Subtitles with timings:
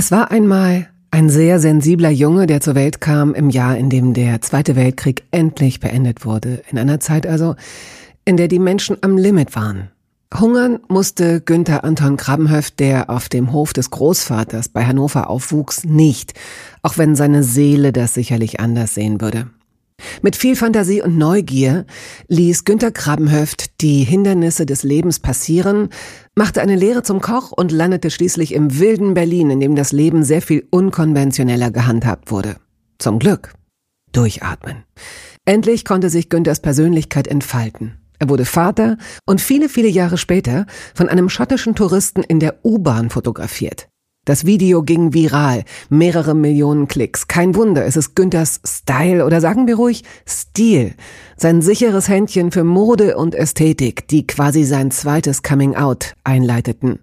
[0.00, 4.14] Es war einmal ein sehr sensibler Junge, der zur Welt kam im Jahr, in dem
[4.14, 6.62] der Zweite Weltkrieg endlich beendet wurde.
[6.70, 7.54] In einer Zeit also,
[8.24, 9.90] in der die Menschen am Limit waren.
[10.34, 16.32] Hungern musste Günther Anton Krabbenhöft, der auf dem Hof des Großvaters bei Hannover aufwuchs, nicht,
[16.80, 19.50] auch wenn seine Seele das sicherlich anders sehen würde.
[20.22, 21.86] Mit viel Fantasie und Neugier
[22.28, 25.88] ließ Günter Krabbenhöft die Hindernisse des Lebens passieren,
[26.34, 30.22] machte eine Lehre zum Koch und landete schließlich im wilden Berlin, in dem das Leben
[30.22, 32.56] sehr viel unkonventioneller gehandhabt wurde.
[32.98, 33.54] Zum Glück.
[34.12, 34.84] Durchatmen.
[35.44, 37.98] Endlich konnte sich Günthers Persönlichkeit entfalten.
[38.18, 43.08] Er wurde Vater und viele, viele Jahre später von einem schottischen Touristen in der U-Bahn
[43.08, 43.89] fotografiert.
[44.26, 47.26] Das Video ging viral, mehrere Millionen Klicks.
[47.26, 50.94] Kein Wunder, es ist Günthers Style oder sagen wir ruhig Stil.
[51.36, 56.98] Sein sicheres Händchen für Mode und Ästhetik, die quasi sein zweites Coming Out einleiteten.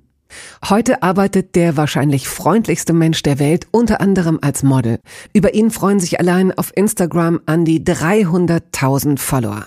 [0.69, 4.99] Heute arbeitet der wahrscheinlich freundlichste Mensch der Welt unter anderem als Model.
[5.33, 9.65] Über ihn freuen sich allein auf Instagram an die 300.000 Follower.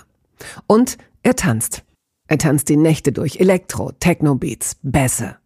[0.67, 1.83] Und er tanzt.
[2.27, 5.40] Er tanzt die Nächte durch Elektro, Techno-Beats, Bässe.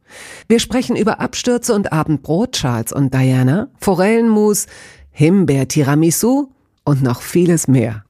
[0.47, 4.67] Wir sprechen über Abstürze und Abendbrot, Charles und Diana, Forellenmus,
[5.11, 6.49] Himbeer-Tiramisu
[6.83, 8.03] und noch vieles mehr.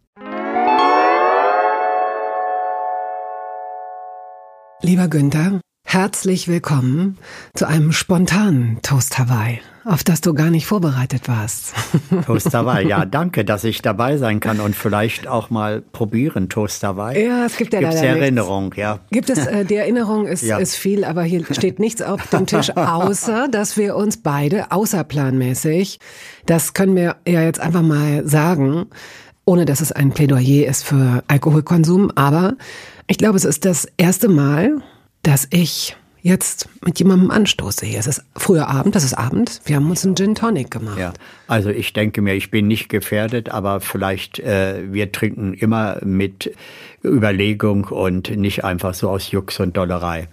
[4.82, 7.18] Lieber Günther, herzlich willkommen
[7.56, 11.74] zu einem spontanen Toast Hawaii auf das du gar nicht vorbereitet warst.
[12.26, 16.84] Toast Hawaii, ja, danke, dass ich dabei sein kann und vielleicht auch mal probieren Toast
[16.84, 17.26] Hawaii.
[17.28, 18.78] Ja, es gibt ja Gibt's leider Erinnerung, nichts.
[18.78, 19.00] ja.
[19.12, 20.58] Gibt es, äh, die Erinnerung ist, Ja.
[20.58, 26.00] ist viel, aber hier steht nichts auf dem Tisch, außer, dass wir uns beide außerplanmäßig,
[26.46, 28.88] das können wir ja jetzt einfach mal sagen,
[29.46, 32.56] ohne dass es ein Plädoyer ist für Alkoholkonsum, aber
[33.08, 34.82] ich glaube, es ist das erste Mal,
[35.22, 35.96] dass ich
[36.26, 38.00] jetzt mit jemandem anstoße hier.
[38.00, 39.62] Es ist früher Abend, das ist Abend.
[39.66, 40.98] Wir haben uns einen Gin Tonic gemacht.
[40.98, 41.14] Ja,
[41.48, 46.52] also ich denke mir, ich bin nicht gefährdet, aber vielleicht äh, wir trinken immer mit
[47.04, 50.28] Überlegung und nicht einfach so aus Jux und Dollerei.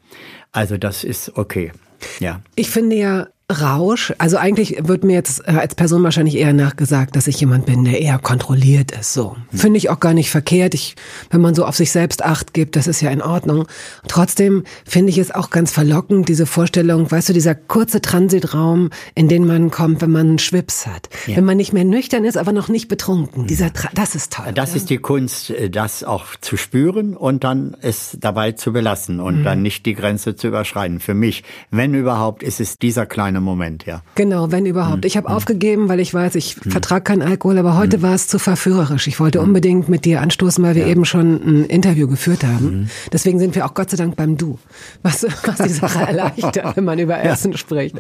[0.50, 1.72] Also das ist okay.
[2.20, 2.41] Ja.
[2.56, 3.26] Ich finde ja
[3.60, 7.66] Rausch, also eigentlich wird mir jetzt äh, als Person wahrscheinlich eher nachgesagt, dass ich jemand
[7.66, 9.12] bin, der eher kontrolliert ist.
[9.12, 10.74] So finde ich auch gar nicht verkehrt.
[10.74, 10.96] Ich,
[11.30, 13.66] wenn man so auf sich selbst Acht gibt, das ist ja in Ordnung.
[14.08, 19.28] Trotzdem finde ich es auch ganz verlockend diese Vorstellung, weißt du, dieser kurze Transitraum, in
[19.28, 21.36] den man kommt, wenn man einen Schwips hat, Ja.
[21.36, 23.46] wenn man nicht mehr nüchtern ist, aber noch nicht betrunken.
[23.46, 24.52] Dieser, Tra das ist toll.
[24.54, 24.76] Das ja.
[24.76, 29.44] ist die Kunst, äh, das auch zu spüren und dann es dabei zu belassen und
[29.44, 31.00] dann nicht die Grenze zu überschreiten.
[31.00, 34.03] Für mich, wenn überhaupt, ist es dieser kleine Moment, ja.
[34.14, 35.04] Genau, wenn überhaupt.
[35.04, 38.38] Ich habe aufgegeben, weil ich weiß, ich vertrag keinen Alkohol, aber heute war es zu
[38.38, 39.06] verführerisch.
[39.06, 42.91] Ich wollte unbedingt mit dir anstoßen, weil wir eben schon ein Interview geführt haben.
[43.12, 44.58] Deswegen sind wir auch Gott sei Dank beim Du,
[45.03, 47.97] was, was die Sache erleichtert, wenn man über Essen spricht.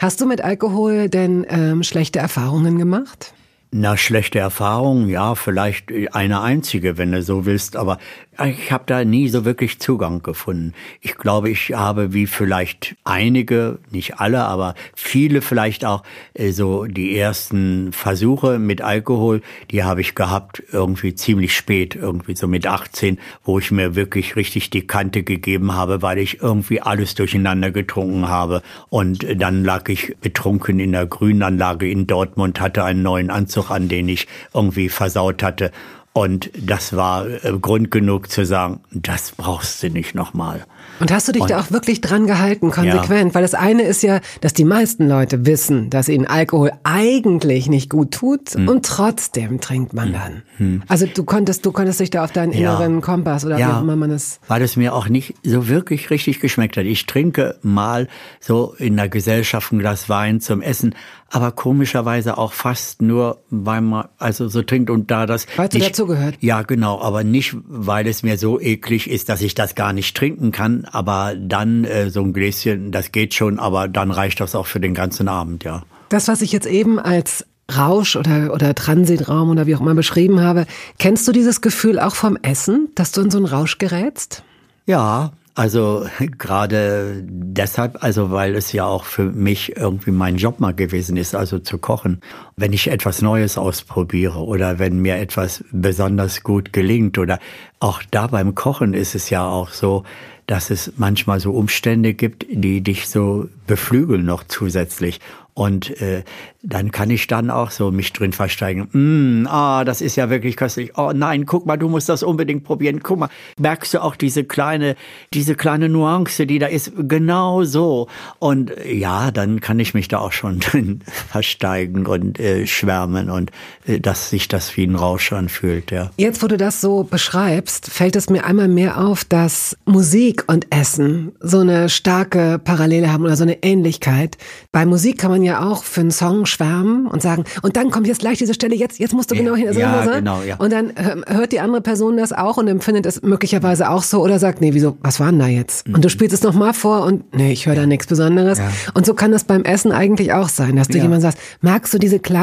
[0.00, 3.32] Hast du mit Alkohol denn ähm, schlechte Erfahrungen gemacht?
[3.70, 7.98] Na, schlechte Erfahrung, ja, vielleicht eine einzige, wenn du so willst, aber
[8.46, 10.72] ich habe da nie so wirklich Zugang gefunden.
[11.00, 16.84] Ich glaube, ich habe wie vielleicht einige, nicht alle, aber viele vielleicht auch äh, so
[16.84, 19.42] die ersten Versuche mit Alkohol,
[19.72, 24.36] die habe ich gehabt irgendwie ziemlich spät, irgendwie so mit 18, wo ich mir wirklich
[24.36, 29.88] richtig die Kante gegeben habe, weil ich irgendwie alles durcheinander getrunken habe und dann lag
[29.88, 34.88] ich betrunken in der Grünanlage in Dortmund, hatte einen neuen Anzug an, den ich irgendwie
[34.88, 35.70] versaut hatte.
[36.14, 40.64] Und das war äh, Grund genug zu sagen, das brauchst du nicht nochmal.
[40.98, 43.36] Und hast du dich da auch wirklich dran gehalten, konsequent?
[43.36, 47.88] Weil das eine ist ja, dass die meisten Leute wissen, dass ihnen Alkohol eigentlich nicht
[47.88, 48.66] gut tut Hm.
[48.66, 50.82] und trotzdem trinkt man dann.
[50.88, 53.94] Also du konntest, du konntest dich da auf deinen inneren Kompass oder wie auch immer
[53.94, 54.40] man es.
[54.48, 56.84] weil es mir auch nicht so wirklich richtig geschmeckt hat.
[56.84, 58.08] Ich trinke mal
[58.40, 60.96] so in der Gesellschaft ein Glas Wein zum Essen,
[61.30, 65.90] aber komischerweise auch fast nur, weil man also so trinkt und da das Weil's nicht-
[65.90, 66.36] dazugehört.
[66.40, 70.16] Ja, genau, aber nicht, weil es mir so eklig ist, dass ich das gar nicht
[70.16, 74.54] trinken kann, aber dann äh, so ein Gläschen, das geht schon, aber dann reicht das
[74.54, 75.82] auch für den ganzen Abend, ja.
[76.08, 77.44] Das, was ich jetzt eben als
[77.76, 80.64] Rausch oder, oder Transitraum oder wie auch immer beschrieben habe.
[80.98, 84.42] Kennst du dieses Gefühl auch vom Essen, dass du in so einen Rausch gerätst?
[84.86, 86.06] Ja, also
[86.38, 91.34] gerade deshalb, also weil es ja auch für mich irgendwie mein Job mal gewesen ist,
[91.34, 92.20] also zu kochen.
[92.60, 97.38] Wenn ich etwas Neues ausprobiere oder wenn mir etwas besonders gut gelingt oder
[97.78, 100.02] auch da beim Kochen ist es ja auch so,
[100.48, 105.20] dass es manchmal so Umstände gibt, die dich so beflügeln noch zusätzlich.
[105.58, 106.22] Und äh,
[106.62, 108.88] dann kann ich dann auch so mich drin versteigen.
[108.92, 110.96] Mm, ah, das ist ja wirklich köstlich.
[110.96, 113.02] Oh nein, guck mal, du musst das unbedingt probieren.
[113.02, 113.28] Guck mal,
[113.58, 114.94] merkst du auch diese kleine,
[115.34, 116.92] diese kleine Nuance, die da ist?
[116.96, 118.06] Genau so.
[118.38, 123.50] Und ja, dann kann ich mich da auch schon drin versteigen und äh, schwärmen und
[123.86, 125.90] äh, dass sich das wie ein Rausch anfühlt.
[125.90, 126.10] Ja.
[126.16, 130.66] Jetzt, wo du das so beschreibst, fällt es mir einmal mehr auf, dass Musik und
[130.70, 134.36] Essen so eine starke Parallele haben oder so eine Ähnlichkeit.
[134.72, 138.06] Bei Musik kann man ja auch für einen Song schwärmen und sagen, und dann kommt
[138.06, 139.72] jetzt gleich diese Stelle, jetzt, jetzt musst du genau hin.
[139.72, 140.56] Ja, so, genau, ja.
[140.56, 144.22] Und dann ähm, hört die andere Person das auch und empfindet es möglicherweise auch so
[144.22, 145.86] oder sagt, nee, wieso, was war denn da jetzt?
[145.86, 145.94] Mhm.
[145.94, 148.58] Und du spielst es nochmal vor und nee, ich höre da nichts Besonderes.
[148.58, 148.70] Ja.
[148.94, 151.04] Und so kann das beim Essen eigentlich auch sein, dass du ja.
[151.04, 152.37] jemand sagst, magst du diese kleine,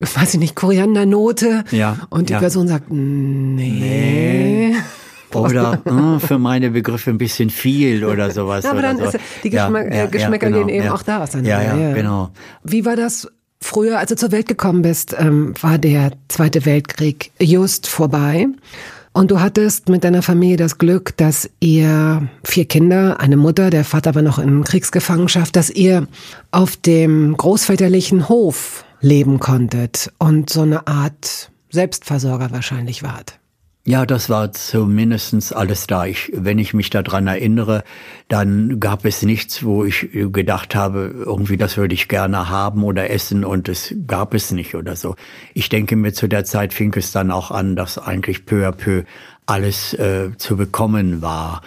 [0.00, 1.64] weiß ich nicht, Koriandernote?
[1.70, 1.98] Ja.
[2.10, 4.72] Und die Person sagt, nee.
[4.72, 4.76] nee.
[5.32, 8.64] Oder mh, für meine Begriffe ein bisschen viel oder sowas.
[8.64, 9.04] Ja, aber dann so.
[9.04, 11.64] ist die Geschmack, ja, ja, Geschmäcker genau, gehen eben auch da auseinander.
[11.64, 12.30] Ja, ja, genau.
[12.62, 13.28] Wie war das
[13.60, 18.46] früher, als du zur Welt gekommen bist, ähm, war der Zweite Weltkrieg just vorbei.
[19.12, 23.84] Und du hattest mit deiner Familie das Glück, dass ihr vier Kinder, eine Mutter, der
[23.84, 26.08] Vater war noch in Kriegsgefangenschaft, dass ihr
[26.50, 33.38] auf dem großväterlichen Hof leben konntet und so eine Art Selbstversorger wahrscheinlich wart.
[33.86, 36.06] Ja, das war zumindestens alles da.
[36.06, 37.84] Ich, wenn ich mich daran erinnere,
[38.28, 43.10] dann gab es nichts, wo ich gedacht habe, irgendwie das würde ich gerne haben oder
[43.10, 45.16] essen und es gab es nicht oder so.
[45.52, 48.72] Ich denke mir, zu der Zeit fing es dann auch an, dass eigentlich peu à
[48.72, 49.02] peu
[49.44, 51.60] alles äh, zu bekommen war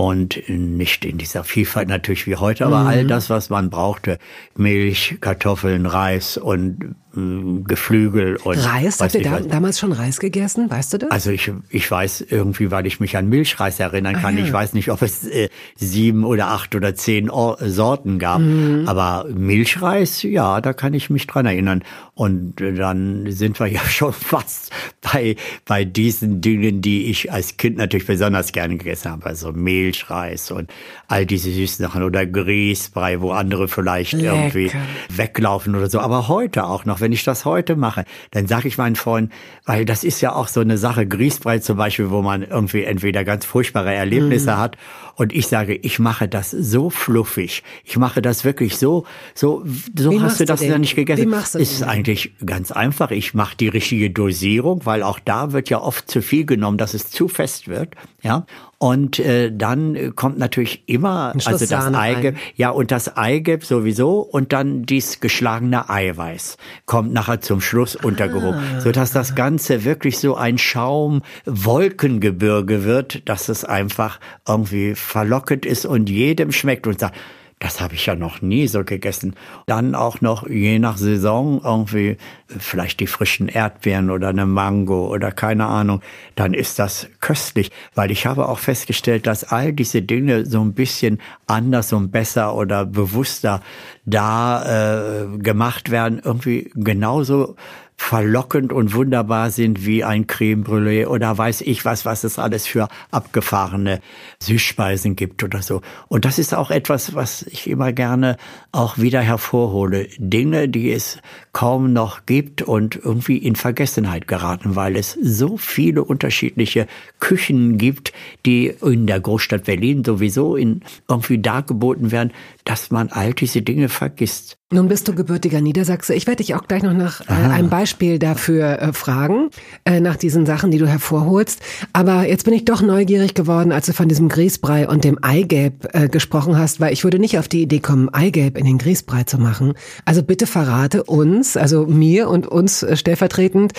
[0.00, 2.86] und nicht in dieser Vielfalt natürlich wie heute, aber mhm.
[2.86, 4.18] all das, was man brauchte,
[4.56, 9.00] Milch, Kartoffeln, Reis und Geflügel und Reis?
[9.00, 10.70] Habt ihr da, damals schon Reis gegessen?
[10.70, 11.10] Weißt du das?
[11.10, 14.36] Also ich, ich weiß irgendwie, weil ich mich an Milchreis erinnern kann.
[14.36, 14.44] Ah, ja.
[14.44, 18.40] Ich weiß nicht, ob es äh, sieben oder acht oder zehn Or Sorten gab.
[18.40, 18.84] Mhm.
[18.86, 21.82] Aber Milchreis, ja, da kann ich mich dran erinnern.
[22.14, 24.70] Und dann sind wir ja schon fast
[25.00, 25.34] bei,
[25.64, 29.26] bei diesen Dingen, die ich als Kind natürlich besonders gerne gegessen habe.
[29.26, 30.70] Also Milchreis und
[31.08, 34.34] all diese süßen Sachen oder Grießbrei, wo andere vielleicht Lecker.
[34.34, 34.70] irgendwie
[35.08, 35.98] weglaufen oder so.
[35.98, 39.32] Aber heute auch noch wenn ich das heute mache, dann sage ich meinen Freunden,
[39.64, 43.24] weil das ist ja auch so eine Sache, Grießbrei zum Beispiel, wo man irgendwie entweder
[43.24, 44.58] ganz furchtbare Erlebnisse mhm.
[44.58, 44.76] hat
[45.16, 49.04] und ich sage, ich mache das so fluffig, ich mache das wirklich so,
[49.34, 49.64] so,
[49.96, 51.22] so Wie hast du das ja nicht gegessen.
[51.22, 53.10] Wie machst du ist eigentlich ganz einfach.
[53.10, 56.94] Ich mache die richtige Dosierung, weil auch da wird ja oft zu viel genommen, dass
[56.94, 58.46] es zu fest wird, ja.
[58.82, 64.54] Und äh, dann kommt natürlich immer also das Eigelb, ja und das Eigelb sowieso und
[64.54, 66.56] dann dies geschlagene Eiweiß
[66.86, 68.80] kommt nachher zum Schluss untergehoben, ah.
[68.80, 74.18] so dass das Ganze wirklich so ein Schaum Wolkengebirge wird, dass es einfach
[74.48, 77.18] irgendwie verlockend ist und jedem schmeckt und sagt
[77.60, 79.36] das habe ich ja noch nie so gegessen.
[79.66, 82.16] Dann auch noch je nach Saison irgendwie
[82.48, 86.00] vielleicht die frischen Erdbeeren oder eine Mango oder keine Ahnung.
[86.36, 90.72] Dann ist das köstlich, weil ich habe auch festgestellt, dass all diese Dinge so ein
[90.72, 93.60] bisschen anders und besser oder bewusster
[94.06, 97.56] da äh, gemacht werden, irgendwie genauso
[98.00, 102.66] verlockend und wunderbar sind wie ein Creme Brûlée oder weiß ich was, was es alles
[102.66, 104.00] für abgefahrene
[104.42, 105.82] Süßspeisen gibt oder so.
[106.08, 108.38] Und das ist auch etwas, was ich immer gerne
[108.72, 110.08] auch wieder hervorhole.
[110.16, 111.18] Dinge, die es
[111.52, 116.88] kaum noch gibt und irgendwie in Vergessenheit geraten, weil es so viele unterschiedliche
[117.20, 118.12] Küchen gibt,
[118.46, 122.32] die in der Großstadt Berlin sowieso in irgendwie dargeboten werden,
[122.64, 124.56] dass man all diese Dinge vergisst.
[124.72, 126.14] Nun bist du gebürtiger Niedersachse.
[126.14, 129.50] Ich werde dich auch gleich noch nach äh, einem Beispiel dafür äh, fragen,
[129.84, 131.60] äh, nach diesen Sachen, die du hervorholst.
[131.92, 135.88] Aber jetzt bin ich doch neugierig geworden, als du von diesem Grießbrei und dem Eigelb
[135.92, 139.24] äh, gesprochen hast, weil ich würde nicht auf die Idee kommen, Eigelb in den Grießbrei
[139.24, 139.74] zu machen.
[140.04, 143.72] Also bitte verrate uns, also mir und uns äh, stellvertretend,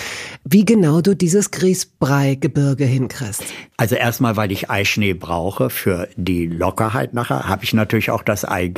[0.44, 3.44] wie genau du dieses Grießbrei-Gebirge hinkriegst.
[3.78, 8.44] Also erstmal, weil ich Eischnee brauche für die Lockerheit nachher, habe ich natürlich auch das
[8.44, 8.71] Eigelb.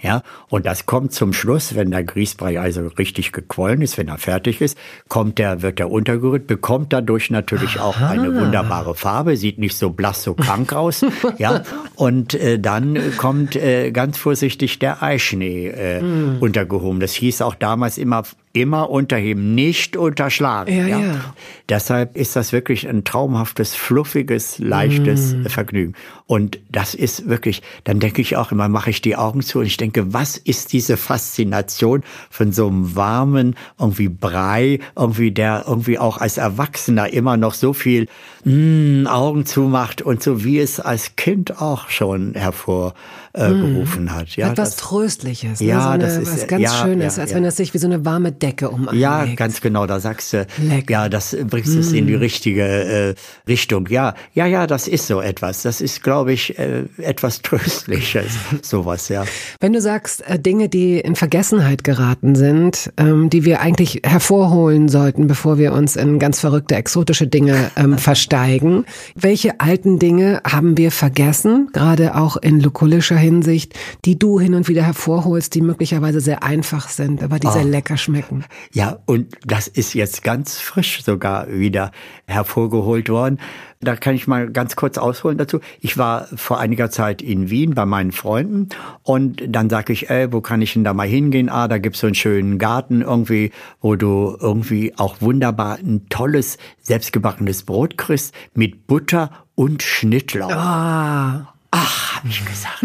[0.00, 4.18] Ja, und das kommt zum Schluss, wenn der Grießbrei also richtig gequollen ist, wenn er
[4.18, 7.84] fertig ist, kommt der, wird er untergerührt, bekommt dadurch natürlich Aha.
[7.84, 11.04] auch eine wunderbare Farbe, sieht nicht so blass, so krank aus.
[11.38, 11.62] ja,
[11.94, 16.38] und äh, dann kommt äh, ganz vorsichtig der Eischnee äh, mm.
[16.40, 17.00] untergehoben.
[17.00, 20.74] Das hieß auch damals immer immer unterheben, nicht unterschlagen.
[20.74, 21.00] Ja, ja.
[21.00, 21.34] ja.
[21.68, 25.46] Deshalb ist das wirklich ein traumhaftes, fluffiges, leichtes mm.
[25.46, 25.94] Vergnügen.
[26.26, 29.66] Und das ist wirklich, dann denke ich auch immer, mache ich die Augen zu und
[29.66, 35.98] ich denke, was ist diese Faszination von so einem warmen, irgendwie Brei, irgendwie der irgendwie
[35.98, 38.06] auch als Erwachsener immer noch so viel
[38.44, 42.94] mm, Augen zumacht und so wie es als Kind auch schon hervorgerufen
[43.34, 44.10] äh, mm.
[44.10, 44.36] hat.
[44.36, 45.66] Ja, Etwas das, Tröstliches, ne?
[45.66, 47.78] ja, so eine, das ist was ganz ja, Schönes, ja, als wenn es sich wie
[47.78, 50.92] so eine warme Decke um Ja, ganz genau, da sagst du, Lecker.
[50.92, 51.96] ja, das bringst es mm.
[51.96, 53.14] in die richtige äh,
[53.48, 53.88] Richtung.
[53.88, 55.62] Ja, ja, ja, das ist so etwas.
[55.62, 59.24] Das ist, glaube ich, äh, etwas Tröstliches, sowas, ja.
[59.60, 64.88] Wenn du sagst, äh, Dinge, die in Vergessenheit geraten sind, ähm, die wir eigentlich hervorholen
[64.88, 68.84] sollten, bevor wir uns in ganz verrückte, exotische Dinge ähm, versteigen,
[69.16, 74.68] welche alten Dinge haben wir vergessen, gerade auch in lukullischer Hinsicht, die du hin und
[74.68, 77.50] wieder hervorholst, die möglicherweise sehr einfach sind, aber die oh.
[77.50, 78.44] sehr lecker schmecken?
[78.72, 81.90] Ja, und das ist jetzt ganz frisch sogar wieder
[82.26, 83.38] hervorgeholt worden.
[83.80, 85.60] Da kann ich mal ganz kurz ausholen dazu.
[85.80, 88.68] Ich war vor einiger Zeit in Wien bei meinen Freunden
[89.02, 91.48] und dann sage ich, ey, wo kann ich denn da mal hingehen?
[91.48, 93.50] Ah, da gibt's so einen schönen Garten irgendwie,
[93.80, 100.50] wo du irgendwie auch wunderbar ein tolles selbstgebackenes Brot kriegst mit Butter und Schnittlauch.
[100.50, 101.53] Ah.
[101.76, 102.84] Ach, habe ich gesagt,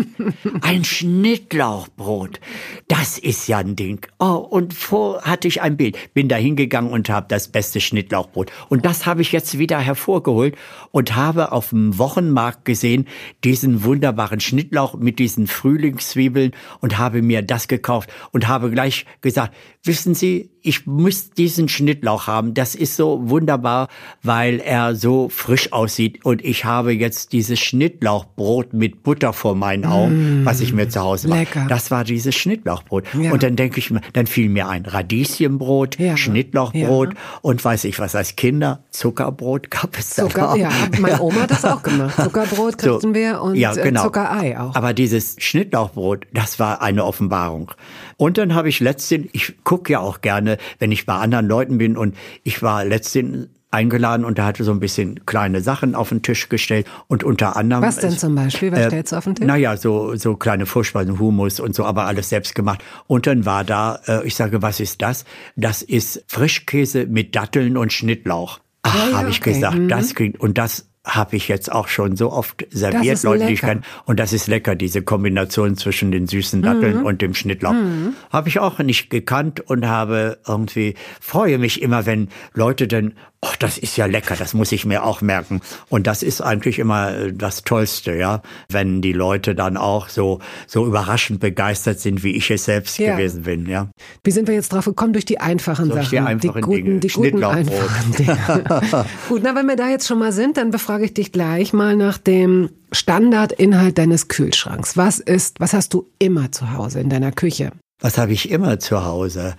[0.62, 2.40] ein Schnittlauchbrot,
[2.88, 4.04] das ist ja ein Ding.
[4.18, 8.52] Oh, und vor hatte ich ein Bild, bin da hingegangen und habe das beste Schnittlauchbrot.
[8.68, 10.56] Und das habe ich jetzt wieder hervorgeholt
[10.90, 13.08] und habe auf dem Wochenmarkt gesehen,
[13.44, 19.54] diesen wunderbaren Schnittlauch mit diesen Frühlingszwiebeln und habe mir das gekauft und habe gleich gesagt,
[19.84, 22.54] wissen Sie, ich muss diesen Schnittlauch haben.
[22.54, 23.88] Das ist so wunderbar,
[24.22, 26.26] weil er so frisch aussieht.
[26.26, 30.90] Und ich habe jetzt dieses Schnittlauchbrot mit Butter vor meinen Augen, mm, was ich mir
[30.90, 31.40] zu Hause mache.
[31.40, 31.66] Lecker.
[31.70, 33.06] Das war dieses Schnittlauchbrot.
[33.20, 33.32] Ja.
[33.32, 36.18] Und dann denke ich mir, dann fiel mir ein Radieschenbrot, ja.
[36.18, 37.20] Schnittlauchbrot ja.
[37.42, 41.64] und weiß ich was als Kinder, Zuckerbrot gab es Zucker, ja, meine Oma hat das
[41.64, 42.16] auch gemacht.
[42.22, 44.04] Zuckerbrot kriegten so, wir und äh, genau.
[44.04, 44.76] Zuckerei auch.
[44.76, 47.72] Aber dieses Schnittlauchbrot, das war eine Offenbarung.
[48.20, 51.78] Und dann habe ich letztens, ich gucke ja auch gerne, wenn ich bei anderen Leuten
[51.78, 56.10] bin und ich war letztens eingeladen und da hatte so ein bisschen kleine Sachen auf
[56.10, 57.82] den Tisch gestellt und unter anderem.
[57.82, 58.74] Was denn zum Beispiel?
[58.74, 59.48] Was äh, stellst du auf den Tisch?
[59.48, 62.84] Naja, so, so kleine Vorspeisen, Humus und so, aber alles selbst gemacht.
[63.08, 65.24] Und dann war da, äh, ich sage, was ist das?
[65.56, 68.60] Das ist Frischkäse mit Datteln und Schnittlauch.
[68.82, 69.54] Ach, ja, habe ich okay.
[69.54, 69.88] gesagt, mhm.
[69.88, 73.62] das klingt, und das habe ich jetzt auch schon so oft serviert, Leute, die ich
[73.62, 73.82] kenne.
[74.06, 77.06] Und das ist lecker, diese Kombination zwischen den süßen Datteln mhm.
[77.06, 77.74] und dem Schnittlauch.
[77.74, 78.14] Mhm.
[78.32, 83.56] Habe ich auch nicht gekannt und habe irgendwie, freue mich immer, wenn Leute dann ach,
[83.56, 85.62] das ist ja lecker, das muss ich mir auch merken.
[85.88, 90.40] Und das ist eigentlich immer äh, das Tollste, ja, wenn die Leute dann auch so,
[90.68, 93.16] so überraschend begeistert sind, wie ich es selbst ja.
[93.16, 93.90] gewesen bin, ja.
[94.24, 95.14] Wie sind wir jetzt drauf gekommen?
[95.14, 96.12] Durch die einfachen Durch Sachen.
[96.12, 97.00] Die einfachen die guten, Dinge.
[97.00, 99.06] Die guten einfachen Dinge.
[99.30, 101.96] Gut, na, wenn wir da jetzt schon mal sind, dann befrage ich dich gleich mal
[101.96, 104.98] nach dem Standardinhalt deines Kühlschranks.
[104.98, 107.72] Was ist, was hast du immer zu Hause in deiner Küche?
[108.02, 109.56] Was habe ich immer zu Hause?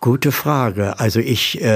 [0.00, 0.98] Gute Frage.
[0.98, 1.66] Also ich äh,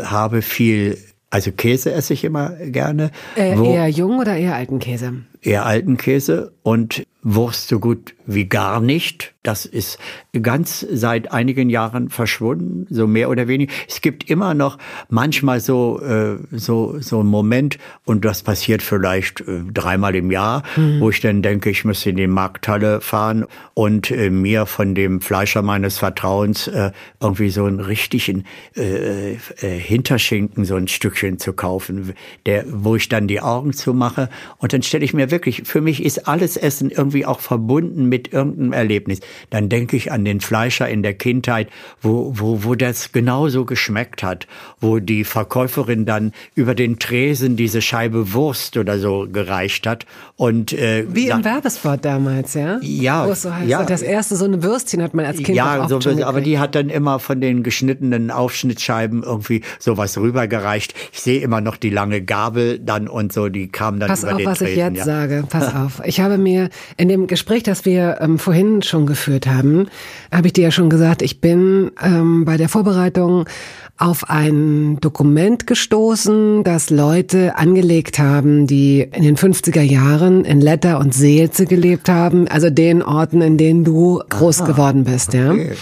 [0.00, 0.98] äh, habe viel,
[1.30, 3.10] also Käse esse ich immer gerne.
[3.36, 5.14] Äh, eher jung oder eher alten Käse?
[5.42, 9.34] Eher alten Käse und Wurst so gut wie gar nicht.
[9.42, 9.98] Das ist
[10.42, 13.72] ganz seit einigen Jahren verschwunden, so mehr oder weniger.
[13.88, 14.76] Es gibt immer noch
[15.08, 20.62] manchmal so äh, so so einen Moment und das passiert vielleicht äh, dreimal im Jahr,
[20.76, 21.00] mhm.
[21.00, 25.22] wo ich dann denke, ich müsste in die Markthalle fahren und äh, mir von dem
[25.22, 28.44] Fleischer meines Vertrauens äh, irgendwie so einen richtigen
[28.76, 32.12] äh, äh, Hinterschinken, so ein Stückchen zu kaufen,
[32.44, 34.28] der wo ich dann die Augen zumache
[34.58, 38.34] und dann stelle ich mir wirklich, für mich ist alles Essen irgendwie auch verbunden mit
[38.34, 39.20] irgendeinem Erlebnis.
[39.50, 41.68] Dann denke ich an den Fleischer in der Kindheit,
[42.00, 44.46] wo, wo, wo das genauso geschmeckt hat,
[44.80, 50.06] wo die Verkäuferin dann über den Tresen diese Scheibe Wurst oder so gereicht hat.
[50.36, 52.78] Und, äh, Wie im Werbespot damals, ja?
[52.82, 53.26] Ja.
[53.26, 53.84] Es so heißt, ja.
[53.84, 56.88] Das erste so eine Würstchen hat man als Kind Ja, so, aber die hat dann
[56.90, 60.94] immer von den geschnittenen Aufschnittscheiben irgendwie sowas rübergereicht.
[61.12, 64.32] Ich sehe immer noch die lange Gabel dann und so, die kam dann Pass über
[64.32, 64.72] auf, den was Tresen.
[64.72, 65.04] ich jetzt ja.
[65.04, 65.44] sage.
[65.48, 66.02] Pass auf.
[66.04, 69.88] Ich habe mir in dem Gespräch, das wir ähm, vorhin schon geführt haben,
[70.32, 73.46] habe ich dir ja schon gesagt, ich bin ähm, bei der Vorbereitung
[73.96, 80.98] auf ein Dokument gestoßen, das Leute angelegt haben, die in den 50er Jahren in Letter
[80.98, 85.52] und Seelze gelebt haben, also den Orten, in denen du groß Aha, geworden bist, ja.
[85.52, 85.72] Okay,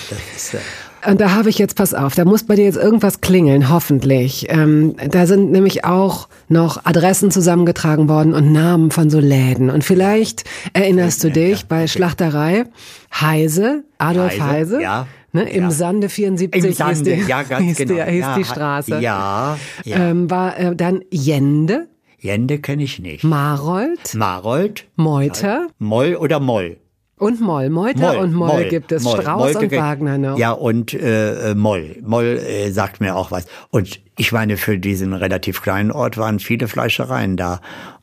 [1.08, 4.46] und da habe ich jetzt, pass auf, da muss bei dir jetzt irgendwas klingeln, hoffentlich.
[4.50, 9.70] Ähm, da sind nämlich auch noch Adressen zusammengetragen worden und Namen von so Läden.
[9.70, 12.64] Und vielleicht erinnerst du dich bei Schlachterei
[13.12, 15.06] Heise, Adolf Heise, Heise ja.
[15.32, 15.48] Ne?
[15.48, 15.70] Im ja.
[15.70, 17.94] Sande 74 Im Sande, hieß die, ja, ganz hieß genau.
[17.94, 19.00] Die, hieß ja, die Straße.
[19.00, 19.96] Ja, ja.
[19.96, 21.88] Ähm, war äh, dann Jende,
[22.18, 23.24] Jende kenne ich nicht.
[23.24, 26.78] Marold, Marold, Meuter Moll oder Moll?
[27.18, 27.70] Und Moll.
[27.70, 29.02] Meuter und Moll, gibt es.
[29.02, 29.20] Moll.
[29.20, 30.38] Strauß Moll und Wagner noch.
[30.38, 31.96] Ja, und äh, Moll.
[32.02, 33.46] Moll äh, sagt mir auch was.
[33.70, 37.60] Und ich meine, für diesen relativ kleinen Ort waren viele Fleischereien da.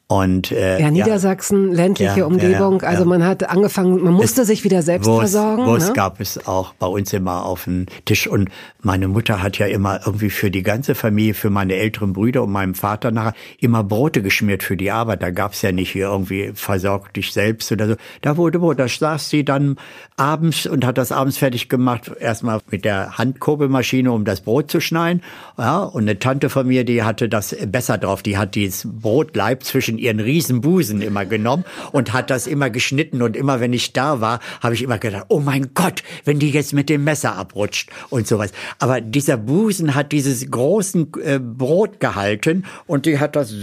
[0.07, 2.79] Und, äh, Ja, Niedersachsen, ländliche Ja, Umgebung.
[2.79, 2.89] ja, ja.
[2.89, 5.65] Also man hat angefangen, man musste sich wieder selbst Wurst, versorgen.
[5.65, 5.93] Wurst ne?
[5.93, 8.27] gab es auch bei uns immer auf dem Tisch.
[8.27, 8.49] Und
[8.83, 12.51] meine Mutter hat ja immer irgendwie für die ganze Familie, für meine älteren Brüder und
[12.51, 15.23] meinem Vater nachher immer Brote geschmiert für die Arbeit.
[15.23, 17.95] Da gab's ja nicht hier irgendwie versorg dich selbst oder so.
[18.21, 18.77] Da wurde Brot.
[18.77, 19.77] Da saß sie dann
[20.17, 22.11] abends und hat das abends fertig gemacht.
[22.19, 25.23] Erstmal mit der Handkurbelmaschine, um das Brot zu schneiden.
[25.57, 28.21] Ja, und eine Tante von mir, die hatte das besser drauf.
[28.21, 33.21] Die hat dieses Brotleib zwischen ihren riesen Busen immer genommen und hat das immer geschnitten.
[33.21, 36.49] Und immer wenn ich da war, habe ich immer gedacht, oh mein Gott, wenn die
[36.49, 38.51] jetzt mit dem Messer abrutscht und sowas.
[38.79, 43.53] Aber dieser Busen hat dieses großen äh, Brot gehalten und die hat das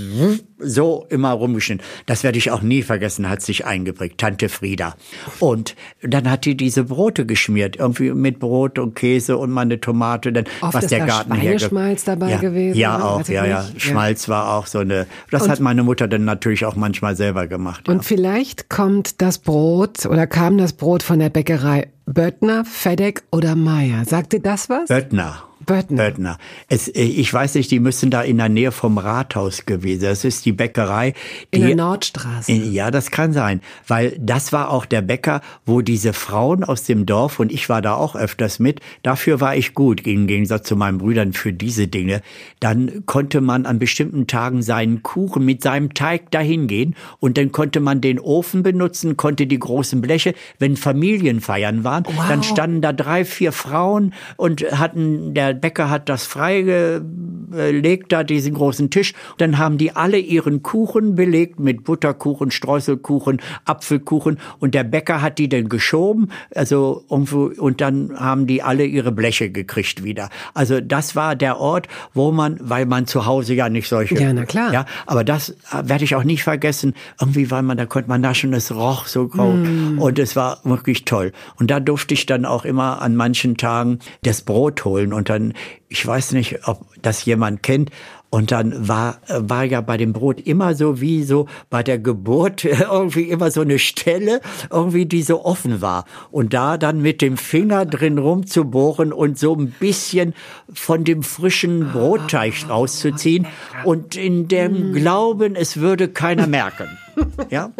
[0.59, 1.85] so immer rumgeschnitten.
[2.07, 4.19] Das werde ich auch nie vergessen, hat sich eingeprägt.
[4.19, 4.95] Tante Frieda.
[5.41, 9.81] Und dann hat die diese Brote geschmiert, irgendwie mit Brot und Käse und mal eine
[9.81, 13.05] Tomate, dann Oft was ist der da Garten Schweineschmalz dabei ja, gewesen, Ja, ne?
[13.05, 13.45] auch, ja.
[13.45, 13.67] Ja.
[13.77, 15.07] Schmalz war auch so eine.
[15.31, 17.87] Das Und- hat meine Mutter dann natürlich auch manchmal selber gemacht.
[17.87, 17.95] Ja.
[17.95, 23.55] Und vielleicht kommt das Brot oder kam das Brot von der Bäckerei Böttner, Fedek oder
[23.55, 24.05] Meier.
[24.05, 24.89] Sagt dir das was?
[24.89, 25.45] Böttner.
[25.67, 26.05] Böttner.
[26.05, 26.39] Böttner.
[26.69, 30.03] Es, äh, ich weiß nicht, die müssen da in der Nähe vom Rathaus gewesen.
[30.03, 31.15] Das ist die Bäckerei.
[31.53, 32.53] Die, In der Nordstraße.
[32.53, 37.07] Ja, das kann sein, weil das war auch der Bäcker, wo diese Frauen aus dem
[37.07, 38.81] Dorf und ich war da auch öfters mit.
[39.03, 42.23] Dafür war ich gut im Gegensatz zu meinen Brüdern für diese Dinge.
[42.61, 47.53] Dann konnte man an bestimmten Tagen seinen Kuchen mit seinem Teig dahin gehen und dann
[47.53, 50.35] konnte man den Ofen benutzen, konnte die großen Bleche.
[50.59, 56.25] Wenn Familienfeiern waren, dann standen da drei, vier Frauen und hatten der Bäcker hat das
[56.25, 59.15] freigelegt, da diesen großen Tisch.
[59.39, 65.39] Dann haben die alle ihren Kuchen belegt mit Butterkuchen, Streuselkuchen, Apfelkuchen und der Bäcker hat
[65.39, 70.29] die dann geschoben, also irgendwo, und dann haben die alle ihre Bleche gekriegt wieder.
[70.55, 74.15] Also das war der Ort, wo man, weil man zu Hause ja nicht solche.
[74.15, 74.73] Ja, na klar.
[74.73, 76.95] Ja, aber das äh, werde ich auch nicht vergessen.
[77.21, 79.53] Irgendwie, weil man, da konnte man naschen, es roch so grau.
[79.53, 79.99] Mm.
[79.99, 81.33] Und es war wirklich toll.
[81.59, 85.13] Und da durfte ich dann auch immer an manchen Tagen das Brot holen.
[85.13, 85.55] Und dann, and
[85.93, 87.91] ich weiß nicht, ob das jemand kennt.
[88.31, 92.65] Und dann war, war ja bei dem Brot immer so wie so bei der Geburt
[92.65, 96.07] irgendwie immer so eine Stelle, irgendwie die so offen war.
[96.31, 100.33] Und da dann mit dem Finger drin rumzubohren und so ein bisschen
[100.73, 103.47] von dem frischen Brotteig rauszuziehen
[103.85, 106.89] und in dem Glauben, es würde keiner merken.
[107.51, 107.71] Ja?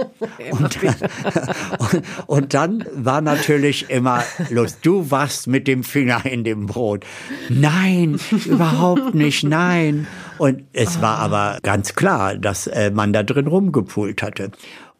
[0.51, 4.79] Und, und, und dann war natürlich immer los.
[4.83, 7.05] Du warst mit dem Finger in dem Brot.
[7.49, 8.02] Nein,
[8.47, 10.07] überhaupt nicht, nein.
[10.39, 14.51] Und es war aber ganz klar, dass äh, man da drin rumgepult hatte.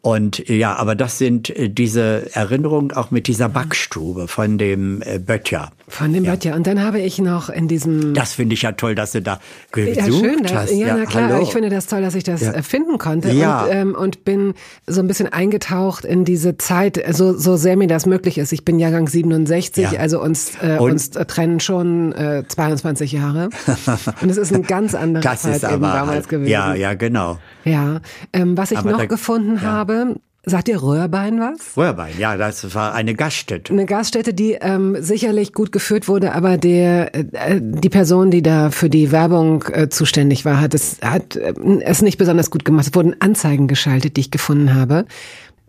[0.05, 5.01] Und äh, ja, aber das sind äh, diese Erinnerungen auch mit dieser Backstube von dem
[5.01, 5.71] äh, Böttcher.
[5.87, 6.55] Von dem Böttcher.
[6.55, 9.39] Und dann habe ich noch in diesem Das finde ich ja toll, dass du da
[9.71, 10.43] gesucht Ja, schön.
[10.43, 10.71] Das, hast.
[10.73, 11.29] ja, na klar.
[11.29, 11.41] hallo.
[11.43, 12.61] Ich finde das toll, dass ich das Ja.
[12.61, 13.63] finden konnte Ja.
[13.63, 14.55] und, ähm, und bin
[14.87, 18.51] so ein bisschen eingetaucht in diese Zeit, so, so sehr mir das möglich ist.
[18.51, 19.99] Ich bin Jahrgang 67, Ja.
[20.01, 23.51] also uns, äh, Und- uns trennen schon äh, 22 Jahre.
[24.21, 26.49] und es ist eine ganz andere das Zeit ist eben damals halt, gewesen.
[26.51, 27.37] ja, ja, genau.
[27.63, 28.01] Ja.
[28.33, 29.79] Ähm, was ich Aber noch da- gefunden ja.
[29.93, 31.77] Habe, sagt ihr Röhrbein was?
[31.77, 33.71] Röhrbein, ja, das war eine Gaststätte.
[33.71, 38.69] Eine Gaststätte, die ähm, sicherlich gut geführt wurde, aber der äh, die Person, die da
[38.69, 42.87] für die Werbung äh, zuständig war, hat es hat äh, es nicht besonders gut gemacht.
[42.87, 45.05] Es wurden Anzeigen geschaltet, die ich gefunden habe.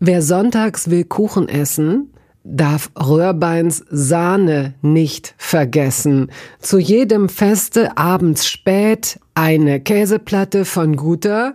[0.01, 2.11] Wer sonntags will Kuchen essen,
[2.43, 6.31] darf Röhrbeins Sahne nicht vergessen.
[6.59, 11.55] Zu jedem Feste abends spät eine Käseplatte von guter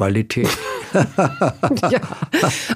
[0.00, 0.48] Qualität.
[1.90, 2.00] ja.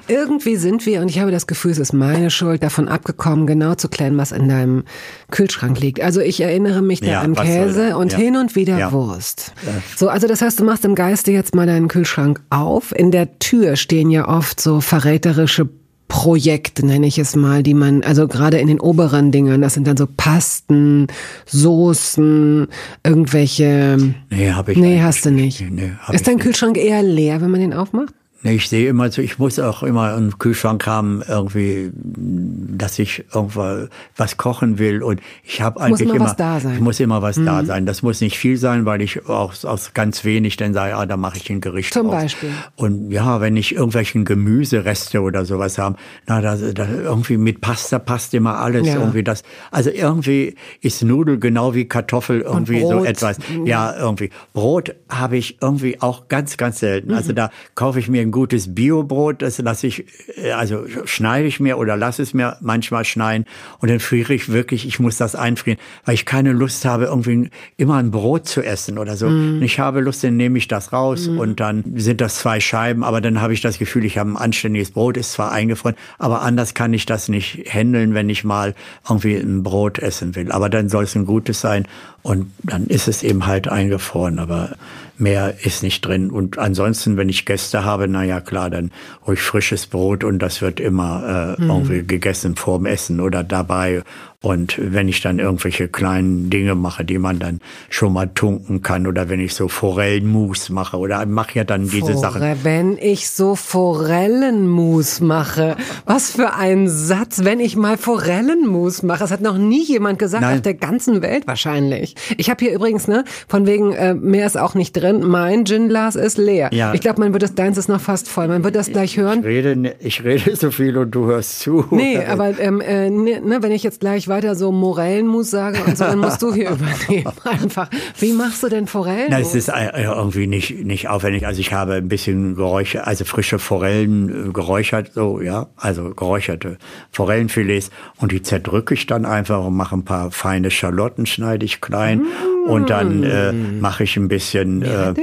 [0.07, 3.73] Irgendwie sind wir, und ich habe das Gefühl, es ist meine Schuld, davon abgekommen, genau
[3.73, 4.83] zu klären, was in deinem
[5.31, 6.01] Kühlschrank liegt.
[6.01, 8.19] Also ich erinnere mich da Ja, an Käse und Ja.
[8.19, 8.91] hin und wieder Ja.
[8.91, 9.53] Wurst.
[9.97, 12.93] So, also das heißt, du machst im Geiste jetzt mal deinen Kühlschrank auf.
[12.95, 15.67] In der Tür stehen ja oft so verräterische
[16.07, 19.87] Projekte, nenne ich es mal, die man, also gerade in den oberen Dingern, das sind
[19.87, 21.07] dann so Pasten,
[21.45, 22.67] Soßen,
[23.03, 23.97] irgendwelche.
[24.29, 25.61] Nee, habe ich Nee, eigentlich hast du nicht.
[25.69, 26.43] Nee, hab Ist dein nicht.
[26.43, 28.13] Kühlschrank eher leer, wenn man den aufmacht?
[28.45, 33.87] Ich sehe immer so, ich muss auch immer einen Kühlschrank haben, irgendwie, dass ich irgendwo
[34.15, 36.83] was kochen will und ich habe eigentlich muss immer, was da sein.
[36.83, 37.45] muss immer was mhm.
[37.45, 37.85] da sein.
[37.87, 41.17] Das muss nicht viel sein, weil ich auch aus ganz wenig dann sage, ah, da
[41.17, 42.21] mache ich ein Gericht Zum draus.
[42.21, 42.51] Beispiel.
[42.75, 45.95] Und ja, wenn ich irgendwelchen Gemüsereste oder sowas habe,
[46.27, 48.95] na, da, da irgendwie mit Pasta passt immer alles ja.
[48.95, 49.41] irgendwie das.
[49.71, 53.39] Also irgendwie ist Nudel genau wie Kartoffel irgendwie so etwas.
[53.49, 53.65] Mhm.
[53.65, 57.11] Ja, irgendwie Brot habe ich irgendwie auch ganz, ganz selten.
[57.11, 57.37] Also mhm.
[57.37, 60.05] da kaufe ich mir ein gutes Biobrot, das lasse ich,
[60.37, 63.45] äh, also schneide ich mir oder lasse es mir manchmal schneiden
[63.79, 67.49] und dann friere ich wirklich, ich muss das einfrieren, weil ich keine Lust habe, irgendwie
[67.77, 69.29] immer ein Brot zu essen oder so.
[69.29, 69.63] Mhm.
[69.63, 71.39] Ich habe Lust, dann nehme ich das raus mhm.
[71.39, 74.37] und dann sind das zwei Scheiben, aber dann habe ich das Gefühl, ich habe ein
[74.37, 78.75] anständiges Brot, ist zwar eingefroren, aber anders kann ich das nicht handeln, wenn ich mal
[79.09, 80.51] irgendwie ein Brot essen will.
[80.51, 81.87] Aber dann soll es ein gutes sein
[82.21, 84.75] und dann ist es eben halt eingefroren, aber
[85.17, 86.29] mehr ist nicht drin.
[86.29, 88.91] Und ansonsten, wenn ich Gäste habe, na ja klar, dann
[89.25, 91.69] ruhig frisches Brot und das wird immer äh, mhm.
[91.69, 94.03] irgendwie gegessen vorm Essen oder dabei
[94.45, 99.07] und wenn ich dann irgendwelche kleinen Dinge mache, die man dann schon mal tunken kann
[99.07, 102.41] oder wenn ich so Forellenmus mache oder mache ja dann diese Forel, Sachen.
[102.61, 109.21] Wenn ich so Forellenmus mache, was für ein Satz, wenn ich mal Forellenmus mache.
[109.21, 110.57] Das hat noch nie jemand gesagt Nein.
[110.57, 112.13] auf der ganzen Welt wahrscheinlich.
[112.37, 116.15] Ich habe hier übrigens, ne, von wegen, äh, mehr ist auch nicht drin, mein Ginglas
[116.15, 116.69] ist leer.
[116.71, 116.93] Ja.
[116.93, 118.47] Ich glaube, man wird das, deins ist noch fast voll.
[118.47, 119.39] Man wird das gleich hören.
[119.39, 121.85] Ich rede, ich rede so viel und du hörst zu.
[121.89, 125.97] Nee, aber ähm, äh, ne, ne, wenn ich jetzt gleich weiter so Morellenmus sagen und
[125.97, 127.31] so, dann musst du hier übernehmen.
[127.43, 127.89] Einfach.
[128.19, 129.27] Wie machst du denn Forellen?
[129.29, 131.47] Na, es ist äh, irgendwie nicht, nicht aufwendig.
[131.47, 136.77] Also ich habe ein bisschen geräuchert, also frische Forellen äh, geräuchert, so, ja, also geräucherte
[137.11, 141.79] Forellenfilets und die zerdrücke ich dann einfach und mache ein paar feine Schalotten, schneide ich
[141.79, 142.69] klein mmh.
[142.69, 145.13] und dann äh, mache ich ein bisschen äh,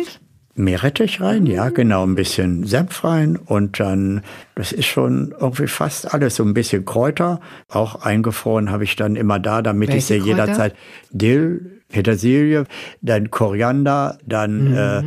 [0.54, 4.22] Meerrettich rein, ja, genau, ein bisschen Senf rein und dann,
[4.54, 9.16] das ist schon irgendwie fast alles, so ein bisschen Kräuter, auch eingefroren habe ich dann
[9.16, 10.74] immer da, damit Welche ich sie jederzeit
[11.10, 12.66] Dill, Petersilie,
[13.00, 14.76] dann Koriander, dann mhm.
[14.76, 15.02] äh,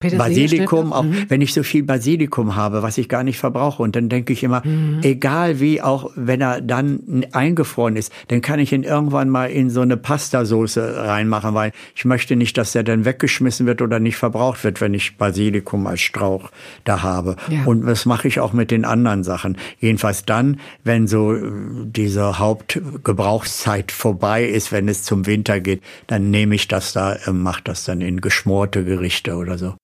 [0.00, 1.24] Basilikum, auch mhm.
[1.28, 3.82] wenn ich so viel Basilikum habe, was ich gar nicht verbrauche.
[3.82, 5.00] Und dann denke ich immer, mhm.
[5.02, 9.70] egal wie, auch wenn er dann eingefroren ist, dann kann ich ihn irgendwann mal in
[9.70, 14.14] so eine Pastasoße reinmachen, weil ich möchte nicht, dass der dann weggeschmissen wird oder nicht
[14.14, 16.52] verbraucht wird, wenn ich Basilikum als Strauch
[16.84, 17.34] da habe.
[17.50, 17.64] Ja.
[17.64, 19.56] Und das mache ich auch mit den anderen Sachen.
[19.80, 21.42] Jedenfalls dann, wenn so äh,
[21.86, 27.32] diese Hauptgebrauchszeit vorbei ist, wenn es zum Winter geht, dann nehme ich das da, äh,
[27.32, 29.74] mache das dann in geschmorte Gerichte oder so.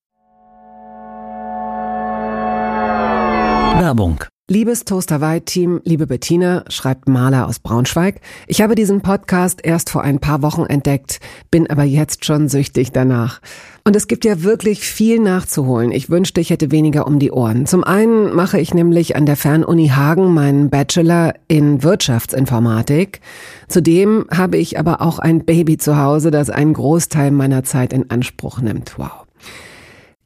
[3.78, 4.22] Werbung.
[4.48, 8.20] Liebes Toaster White Team, liebe Bettina, schreibt Maler aus Braunschweig.
[8.46, 11.18] Ich habe diesen Podcast erst vor ein paar Wochen entdeckt,
[11.50, 13.40] bin aber jetzt schon süchtig danach.
[13.82, 15.90] Und es gibt ja wirklich viel nachzuholen.
[15.90, 17.66] Ich wünschte, ich hätte weniger um die Ohren.
[17.66, 23.20] Zum einen mache ich nämlich an der Fernuni Hagen meinen Bachelor in Wirtschaftsinformatik.
[23.66, 28.08] Zudem habe ich aber auch ein Baby zu Hause, das einen Großteil meiner Zeit in
[28.08, 28.98] Anspruch nimmt.
[28.98, 29.26] Wow.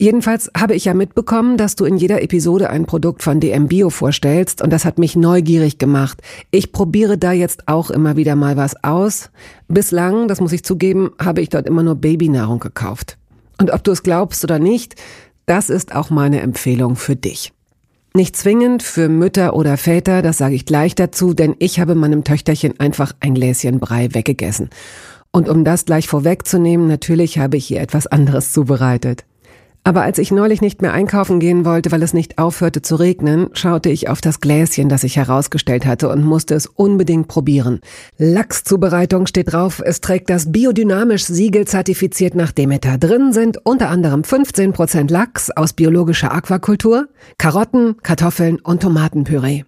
[0.01, 3.91] Jedenfalls habe ich ja mitbekommen, dass du in jeder Episode ein Produkt von DM Bio
[3.91, 6.23] vorstellst und das hat mich neugierig gemacht.
[6.53, 9.31] Ich probiere da jetzt auch immer wieder mal was aus.
[9.67, 13.19] Bislang, das muss ich zugeben, habe ich dort immer nur Babynahrung gekauft.
[13.61, 14.95] Und ob du es glaubst oder nicht,
[15.47, 17.53] das ist auch meine Empfehlung für dich.
[18.15, 22.23] Nicht zwingend für Mütter oder Väter, das sage ich gleich dazu, denn ich habe meinem
[22.23, 24.71] Töchterchen einfach ein Gläschen Brei weggegessen.
[25.33, 29.25] Und um das gleich vorwegzunehmen, natürlich habe ich hier etwas anderes zubereitet.
[29.85, 33.49] Aber als ich neulich nicht mehr einkaufen gehen wollte, weil es nicht aufhörte zu regnen,
[33.55, 37.81] schaute ich auf das Gläschen, das ich herausgestellt hatte und musste es unbedingt probieren.
[38.19, 42.99] Lachszubereitung steht drauf, es trägt das biodynamisch Siegel zertifiziert nach Demeter.
[42.99, 49.64] Drin sind unter anderem 15% Lachs aus biologischer Aquakultur, Karotten, Kartoffeln und Tomatenpüree.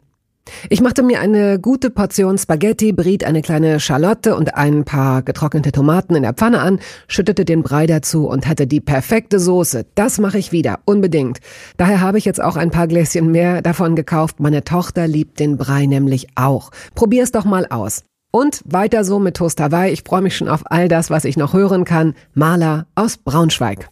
[0.69, 5.73] Ich machte mir eine gute Portion Spaghetti, briet eine kleine Schalotte und ein paar getrocknete
[5.73, 9.87] Tomaten in der Pfanne an, schüttete den Brei dazu und hatte die perfekte Soße.
[9.95, 11.41] Das mache ich wieder, unbedingt.
[11.77, 14.41] Daher habe ich jetzt auch ein paar Gläschen mehr davon gekauft.
[14.41, 16.71] Meine Tochter liebt den Brei nämlich auch.
[16.95, 18.05] Probier es doch mal aus.
[18.33, 19.93] Und weiter so mit Toast Hawaii.
[19.93, 22.15] Ich freue mich schon auf all das, was ich noch hören kann.
[22.35, 23.91] Maler aus Braunschweig.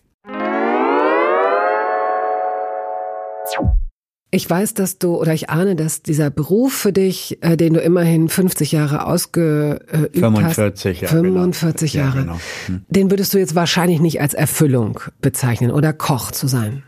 [4.30, 7.80] Ich weiß, dass du oder ich ahne, dass dieser Beruf für dich, äh, den du
[7.80, 9.82] immerhin 50 Jahre ausgeübt
[10.14, 12.04] 45 hast, 45 genau.
[12.04, 12.40] Jahre, ja, genau.
[12.66, 12.82] hm.
[12.88, 16.82] den würdest du jetzt wahrscheinlich nicht als Erfüllung bezeichnen oder Koch zu sein.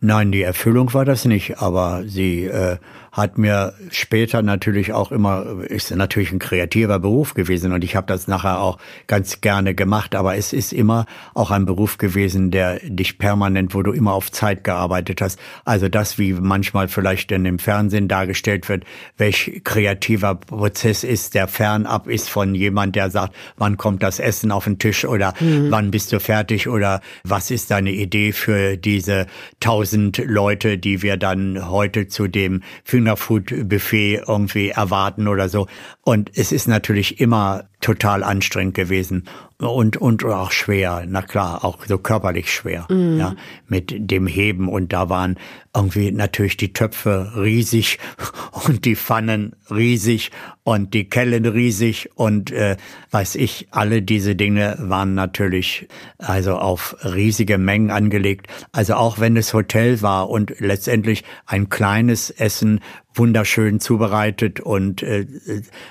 [0.00, 2.76] Nein, die Erfüllung war das nicht, aber sie äh,
[3.16, 8.06] hat mir später natürlich auch immer, ist natürlich ein kreativer Beruf gewesen und ich habe
[8.06, 8.76] das nachher auch
[9.06, 13.82] ganz gerne gemacht, aber es ist immer auch ein Beruf gewesen, der dich permanent, wo
[13.82, 15.38] du immer auf Zeit gearbeitet hast.
[15.64, 18.84] Also das, wie manchmal vielleicht in dem Fernsehen dargestellt wird,
[19.16, 24.52] welch kreativer Prozess ist, der fernab ist von jemand, der sagt, wann kommt das Essen
[24.52, 25.70] auf den Tisch oder mhm.
[25.70, 29.26] wann bist du fertig oder was ist deine Idee für diese
[29.58, 32.60] tausend Leute, die wir dann heute zu dem
[33.06, 35.66] Fingerfood-Buffet irgendwie erwarten oder so.
[36.02, 39.24] Und es ist natürlich immer total anstrengend gewesen
[39.58, 43.18] und und auch schwer, na klar, auch so körperlich schwer, mm.
[43.18, 43.34] ja,
[43.66, 45.38] mit dem Heben und da waren
[45.74, 47.98] irgendwie natürlich die Töpfe riesig
[48.66, 50.30] und die Pfannen riesig
[50.62, 52.76] und die Kellen riesig und äh,
[53.10, 55.86] weiß ich, alle diese Dinge waren natürlich
[56.18, 58.48] also auf riesige Mengen angelegt.
[58.72, 62.80] Also auch wenn es Hotel war und letztendlich ein kleines Essen
[63.18, 65.26] wunderschön zubereitet und äh,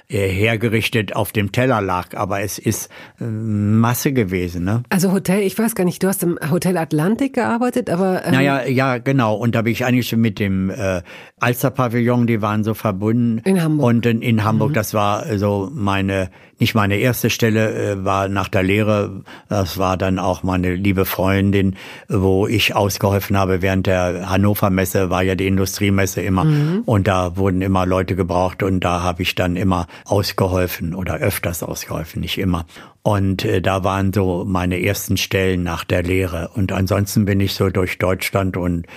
[0.08, 4.64] äh, hergerichtet auf dem Teller lag, aber es ist äh, Masse gewesen.
[4.64, 4.84] Ne?
[4.90, 8.26] Also Hotel, ich weiß gar nicht, du hast im Hotel Atlantik gearbeitet, aber...
[8.26, 9.36] Ähm naja, ja, genau.
[9.36, 11.02] Und da bin ich eigentlich mit dem äh,
[11.40, 13.40] Alster-Pavillon, die waren so verbunden.
[13.46, 13.88] In Hamburg.
[13.88, 14.76] Und in, in Hamburg, mhm.
[14.76, 19.98] das war so meine nicht meine erste Stelle äh, war nach der Lehre, das war
[19.98, 21.76] dann auch meine liebe Freundin,
[22.08, 26.84] wo ich ausgeholfen habe während der Hannover Messe, war ja die Industriemesse immer mhm.
[26.86, 31.64] und da wurden immer Leute gebraucht und da habe ich dann immer ausgeholfen oder öfters
[31.64, 32.66] ausgeholfen, nicht immer.
[33.04, 36.50] Und äh, da waren so meine ersten Stellen nach der Lehre.
[36.56, 38.88] Und ansonsten bin ich so durch Deutschland und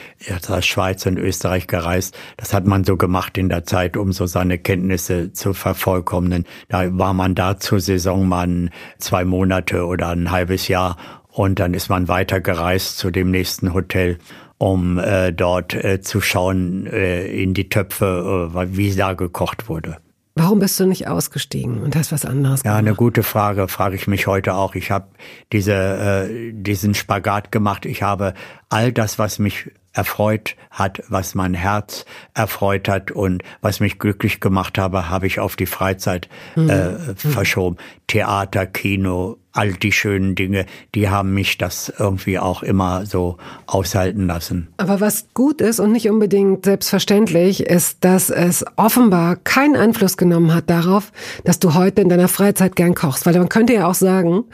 [0.64, 2.16] Schweiz und Österreich gereist.
[2.38, 6.46] Das hat man so gemacht in der Zeit, um so seine Kenntnisse zu vervollkommnen.
[6.68, 10.96] Da war man da zur Saison mal zwei Monate oder ein halbes Jahr.
[11.30, 14.18] Und dann ist man weiter gereist zu dem nächsten Hotel
[14.58, 19.98] um äh, dort äh, zu schauen äh, in die Töpfe, äh, wie da gekocht wurde.
[20.34, 22.74] Warum bist du nicht ausgestiegen und hast was anderes gemacht?
[22.74, 24.76] Ja, eine gute Frage, frage ich mich heute auch.
[24.76, 25.08] Ich habe
[25.52, 27.86] diese, äh, diesen Spagat gemacht.
[27.86, 28.34] Ich habe
[28.68, 34.40] all das, was mich erfreut hat, was mein Herz erfreut hat und was mich glücklich
[34.40, 36.70] gemacht habe, habe ich auf die Freizeit mhm.
[36.70, 37.76] äh, verschoben.
[38.06, 44.28] Theater, Kino, all die schönen Dinge, die haben mich das irgendwie auch immer so aushalten
[44.28, 44.68] lassen.
[44.76, 50.54] Aber was gut ist und nicht unbedingt selbstverständlich, ist, dass es offenbar keinen Einfluss genommen
[50.54, 51.10] hat darauf,
[51.42, 53.26] dass du heute in deiner Freizeit gern kochst.
[53.26, 54.44] Weil man könnte ja auch sagen,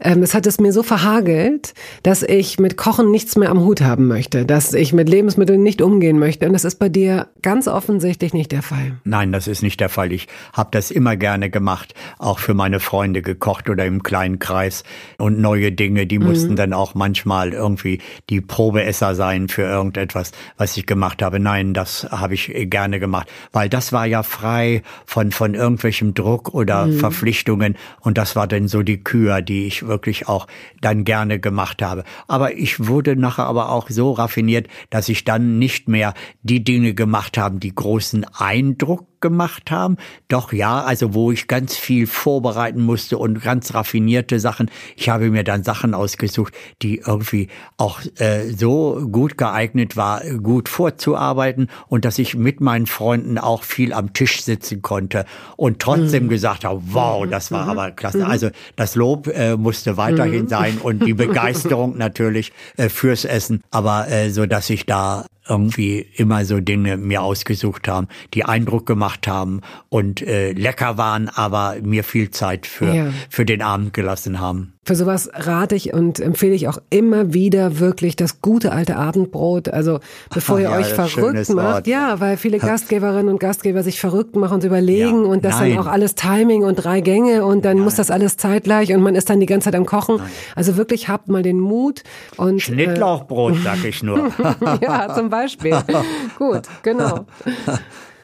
[0.00, 3.82] ähm, es hat es mir so verhagelt, dass ich mit Kochen nichts mehr am Hut
[3.82, 6.46] haben möchte, dass ich mit Lebensmitteln nicht umgehen möchte.
[6.46, 8.98] Und das ist bei dir ganz offensichtlich nicht der Fall.
[9.04, 10.12] Nein, das ist nicht der Fall.
[10.12, 14.84] Ich habe das immer gerne gemacht, auch für meine Freunde gekocht oder im kleinen Kreis
[15.18, 16.56] und neue Dinge, die mussten mhm.
[16.56, 21.40] dann auch manchmal irgendwie die Probeesser sein für irgendetwas, was ich gemacht habe.
[21.40, 26.54] Nein, das habe ich gerne gemacht, weil das war ja frei von von irgendwelchem Druck
[26.54, 26.98] oder mhm.
[26.98, 30.46] Verpflichtungen und das war dann so die Kür, die ich wirklich auch
[30.80, 32.04] dann gerne gemacht habe.
[32.28, 36.94] Aber ich wurde nachher aber auch so raffiniert, dass ich dann nicht mehr die Dinge
[36.94, 39.96] gemacht habe, die großen Eindruck gemacht haben.
[40.28, 44.70] Doch ja, also wo ich ganz viel vorbereiten musste und ganz raffinierte Sachen.
[44.96, 50.68] Ich habe mir dann Sachen ausgesucht, die irgendwie auch äh, so gut geeignet war, gut
[50.68, 55.24] vorzuarbeiten und dass ich mit meinen Freunden auch viel am Tisch sitzen konnte
[55.56, 56.28] und trotzdem mhm.
[56.28, 57.30] gesagt habe, wow, mhm.
[57.30, 57.70] das war mhm.
[57.70, 58.18] aber klasse.
[58.18, 58.24] Mhm.
[58.26, 60.48] Also das Lob äh, musste weiterhin mhm.
[60.48, 66.00] sein und die Begeisterung natürlich äh, fürs Essen, aber äh, so dass ich da irgendwie
[66.14, 71.76] immer so Dinge mir ausgesucht haben, die Eindruck gemacht haben und äh, lecker waren, aber
[71.82, 73.06] mir viel Zeit für, ja.
[73.28, 74.73] für den Abend gelassen haben.
[74.84, 79.68] Für sowas rate ich und empfehle ich auch immer wieder wirklich das gute alte Abendbrot.
[79.68, 80.00] Also
[80.32, 81.86] bevor ihr ja, euch verrückt macht, Ort.
[81.86, 85.76] ja, weil viele Gastgeberinnen und Gastgeber sich verrückt machen und überlegen ja, und das nein.
[85.76, 87.84] dann auch alles Timing und drei Gänge und dann nein.
[87.84, 90.16] muss das alles zeitgleich und man ist dann die ganze Zeit am Kochen.
[90.16, 90.26] Nein.
[90.54, 92.02] Also wirklich habt mal den Mut
[92.36, 94.30] und Schnittlauchbrot, äh, sag ich nur.
[94.82, 95.76] ja, zum Beispiel.
[96.38, 97.26] Gut, genau.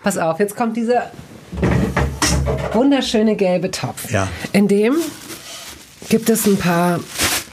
[0.02, 1.10] Pass auf, jetzt kommt dieser
[2.72, 4.28] wunderschöne gelbe Topf, ja.
[4.52, 4.96] in dem
[6.10, 7.00] gibt es ein paar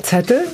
[0.02, 0.46] Zettel.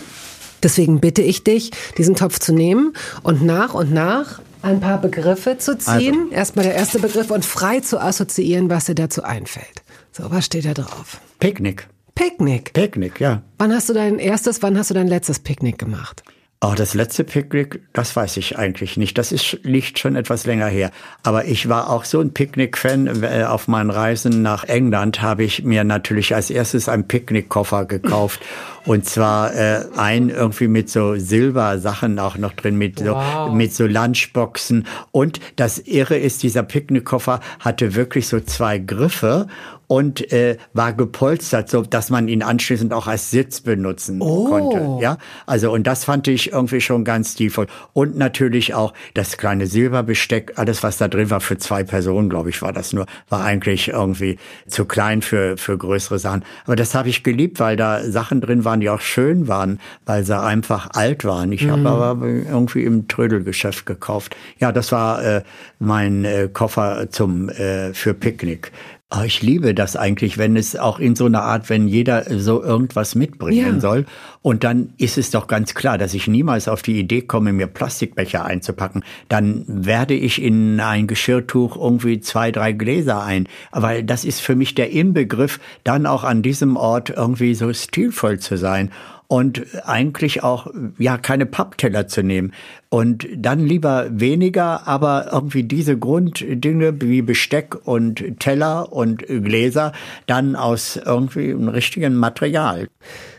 [0.61, 5.57] Deswegen bitte ich dich, diesen Topf zu nehmen und nach und nach ein paar Begriffe
[5.57, 6.25] zu ziehen.
[6.25, 6.31] Also.
[6.31, 9.83] Erstmal der erste Begriff und frei zu assoziieren, was dir dazu einfällt.
[10.11, 11.19] So, was steht da drauf?
[11.39, 11.87] Picknick.
[12.15, 12.73] Picknick.
[12.73, 13.41] Picknick, ja.
[13.57, 16.23] Wann hast du dein erstes, wann hast du dein letztes Picknick gemacht?
[16.65, 19.17] Oh, das letzte Picknick, das weiß ich eigentlich nicht.
[19.17, 20.91] Das ist, liegt schon etwas länger her.
[21.21, 23.21] Aber ich war auch so ein Picknick-Fan.
[23.21, 28.39] Äh, auf meinen Reisen nach England habe ich mir natürlich als erstes einen Picknickkoffer gekauft.
[28.85, 33.53] Und zwar äh, ein irgendwie mit so Silbersachen auch noch drin, mit so, wow.
[33.53, 34.87] mit so Lunchboxen.
[35.11, 39.47] Und das Irre ist, dieser Picknickkoffer hatte wirklich so zwei Griffe
[39.87, 44.45] und äh, war gepolstert, so dass man ihn anschließend auch als Sitz benutzen oh.
[44.45, 45.03] konnte.
[45.03, 47.67] Ja, also und das fand ich irgendwie schon ganz stilvoll.
[47.93, 52.49] Und natürlich auch das kleine Silberbesteck, alles was da drin war für zwei Personen, glaube
[52.49, 56.43] ich, war das nur, war eigentlich irgendwie zu klein für für größere Sachen.
[56.65, 60.23] Aber das habe ich geliebt, weil da Sachen drin waren, die auch schön waren, weil
[60.23, 61.51] sie einfach alt waren.
[61.51, 61.71] Ich mhm.
[61.71, 64.35] habe aber irgendwie im Trödelgeschäft gekauft.
[64.59, 65.43] Ja, das war äh,
[65.79, 68.71] mein äh, Koffer zum äh, für Picknick.
[69.15, 72.63] Oh, ich liebe das eigentlich, wenn es auch in so einer Art, wenn jeder so
[72.63, 73.79] irgendwas mitbringen ja.
[73.79, 74.05] soll.
[74.41, 77.67] Und dann ist es doch ganz klar, dass ich niemals auf die Idee komme, mir
[77.67, 79.03] Plastikbecher einzupacken.
[79.29, 83.47] Dann werde ich in ein Geschirrtuch irgendwie zwei, drei Gläser ein.
[83.71, 88.39] Weil das ist für mich der Inbegriff, dann auch an diesem Ort irgendwie so stilvoll
[88.39, 88.89] zu sein
[89.27, 92.53] und eigentlich auch ja keine Pappteller zu nehmen
[92.89, 99.93] und dann lieber weniger, aber irgendwie diese Grunddinge wie Besteck und Teller und Gläser
[100.27, 102.87] dann aus irgendwie einem richtigen Material.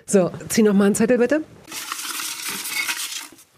[0.07, 1.43] So, zieh noch mal einen Zettel bitte.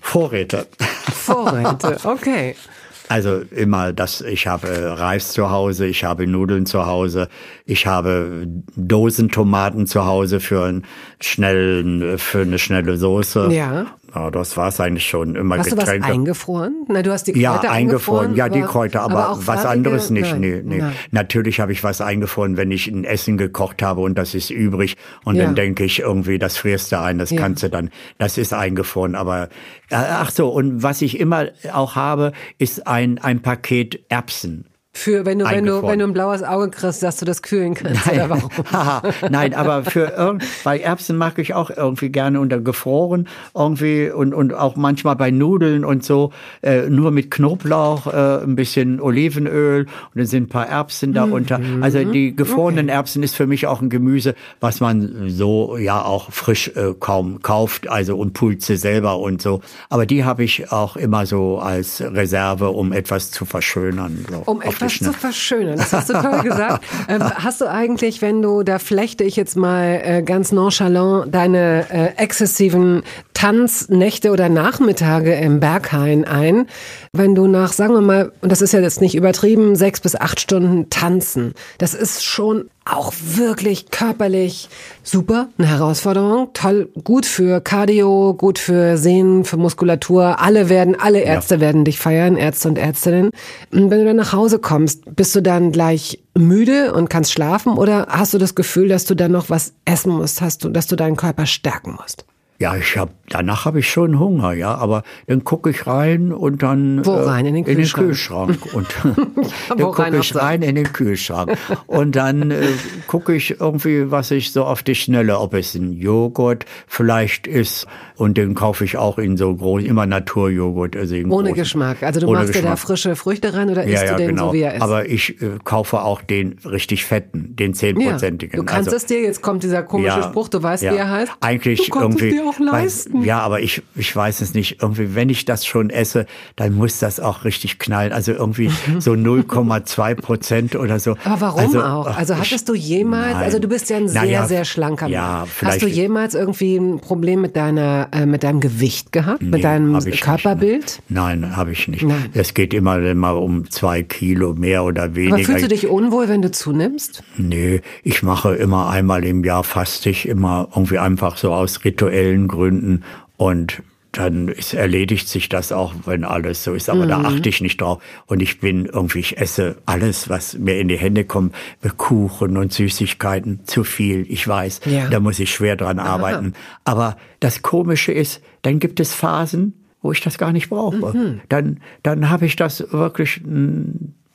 [0.01, 0.67] Vorräte.
[1.13, 2.55] Vorräte, okay.
[3.09, 7.29] Also immer das, ich habe Reis zu Hause, ich habe Nudeln zu Hause,
[7.65, 10.85] ich habe Dosentomaten zu Hause für einen
[11.21, 13.49] schnellen, für eine schnelle Soße.
[13.53, 13.87] Ja.
[14.17, 15.35] Ja, das war es eigentlich schon.
[15.35, 15.93] Immer Hast Getränke.
[15.93, 16.87] du was eingefroren?
[16.89, 18.35] Na, du hast die Kräuter ja, eingefroren.
[18.35, 20.31] Ja, die Kräuter, aber, aber was anderes nicht.
[20.31, 20.41] Nein.
[20.41, 20.79] Nee, nee.
[20.79, 20.93] Nein.
[21.11, 24.97] Natürlich habe ich was eingefroren, wenn ich ein Essen gekocht habe und das ist übrig.
[25.25, 25.45] Und ja.
[25.45, 27.39] dann denke ich irgendwie, das frierst du ein, das ja.
[27.39, 29.17] kannst du dann, das ist eingefroren.
[29.17, 29.51] Aber
[29.91, 34.65] äh, ach so, und was ich immer auch habe, ist ein, ein Paket Erbsen.
[34.97, 37.75] Für wenn du, wenn du, wenn du ein blaues Auge kriegst, dass du das kühlen
[37.75, 38.07] kannst.
[38.07, 39.13] Nein, oder warum?
[39.31, 44.33] Nein aber für irgend, bei Erbsen mag ich auch irgendwie gerne unter gefroren irgendwie und,
[44.33, 46.33] und auch manchmal bei Nudeln und so,
[46.63, 51.59] äh, nur mit Knoblauch, äh, ein bisschen Olivenöl und dann sind ein paar Erbsen darunter.
[51.59, 51.83] Mhm.
[51.83, 52.97] Also die gefrorenen okay.
[52.97, 57.43] Erbsen ist für mich auch ein Gemüse, was man so ja auch frisch äh, kaum
[57.43, 59.61] kauft, also und pulze selber und so.
[59.91, 64.25] Aber die habe ich auch immer so als Reserve, um etwas zu verschönern.
[64.31, 64.43] So.
[64.47, 65.77] Um etwas das zu verschönern.
[65.77, 66.85] Das hast du toll gesagt.
[67.09, 71.87] Ähm, hast du eigentlich, wenn du, da flechte ich jetzt mal äh, ganz nonchalant deine
[71.91, 76.67] äh, exzessiven Tanznächte oder Nachmittage im Berghain ein,
[77.13, 80.17] wenn du nach, sagen wir mal, und das ist ja jetzt nicht übertrieben, sechs bis
[80.17, 81.55] acht Stunden tanzen.
[81.79, 84.69] Das ist schon auch wirklich körperlich
[85.03, 90.41] super, eine Herausforderung, toll, gut für Cardio, gut für Sehnen, für Muskulatur.
[90.41, 91.61] Alle werden, alle Ärzte ja.
[91.61, 93.31] werden dich feiern, Ärzte und Ärztinnen.
[93.73, 97.73] Und wenn du dann nach Hause kommst, bist du dann gleich müde und kannst schlafen
[97.73, 100.87] oder hast du das Gefühl, dass du dann noch was essen musst, hast du, dass
[100.87, 102.25] du deinen Körper stärken musst?
[102.59, 106.63] Ja, ich hab, danach habe ich schon Hunger, ja, aber dann gucke ich rein und
[106.63, 107.45] dann Wo rein?
[107.45, 108.75] In den Kühlschrank, in den Kühlschrank.
[108.75, 108.89] und
[109.69, 111.59] dann gucke ich rein in den Kühlschrank.
[111.87, 112.69] Und dann äh,
[113.07, 117.87] gucke ich irgendwie, was ich so auf die Schnelle, ob es ein Joghurt vielleicht ist
[118.17, 120.97] und den kaufe ich auch in so groß, immer Naturjoghurt.
[120.97, 122.03] Also Ohne großen, Geschmack.
[122.03, 124.49] Also du machst dir da frische Früchte rein oder isst ja, ja, du den genau.
[124.49, 124.83] so wie er ist?
[124.83, 128.57] Aber ich äh, kaufe auch den richtig fetten, den zehnprozentigen.
[128.57, 131.11] Ja, du kannst also, es dir, jetzt kommt dieser komische Spruch, du weißt, wie er
[131.11, 131.33] heißt.
[131.41, 133.21] Eigentlich du irgendwie auch leisten.
[133.21, 134.83] Weiß, ja, aber ich, ich weiß es nicht.
[134.83, 136.27] Irgendwie, wenn ich das schon esse,
[136.57, 138.13] dann muss das auch richtig knallen.
[138.13, 141.17] Also irgendwie so 0,2 Prozent oder so.
[141.25, 142.17] Aber warum also, auch?
[142.17, 143.45] Also hattest du jemals, nein.
[143.45, 145.13] also du bist ja ein sehr, ja, sehr schlanker Mann.
[145.13, 149.43] Ja, vielleicht, Hast du jemals irgendwie ein Problem mit deiner, äh, mit deinem Gewicht gehabt?
[149.43, 150.83] Nee, mit deinem Körperbild?
[150.83, 152.03] Nicht, nein, habe ich nicht.
[152.03, 152.31] Nein.
[152.35, 155.37] Es geht immer, immer um zwei Kilo mehr oder weniger.
[155.37, 157.23] Aber fühlst du dich unwohl, wenn du zunimmst?
[157.37, 162.49] Nee, ich mache immer einmal im Jahr faste ich immer irgendwie einfach so aus rituellen
[162.49, 163.05] Gründen
[163.37, 163.83] und
[164.19, 166.89] dann ist, erledigt sich das auch, wenn alles so ist.
[166.89, 167.09] Aber mhm.
[167.09, 168.03] da achte ich nicht drauf.
[168.27, 171.55] Und ich bin irgendwie, ich esse alles, was mir in die Hände kommt,
[171.97, 174.81] Kuchen und Süßigkeiten, zu viel, ich weiß.
[174.87, 175.09] Ja.
[175.09, 176.09] Da muss ich schwer dran Aha.
[176.09, 176.55] arbeiten.
[176.85, 181.17] Aber das Komische ist, dann gibt es Phasen, wo ich das gar nicht brauche.
[181.17, 181.41] Mhm.
[181.49, 183.43] Dann, dann habe ich das wirklich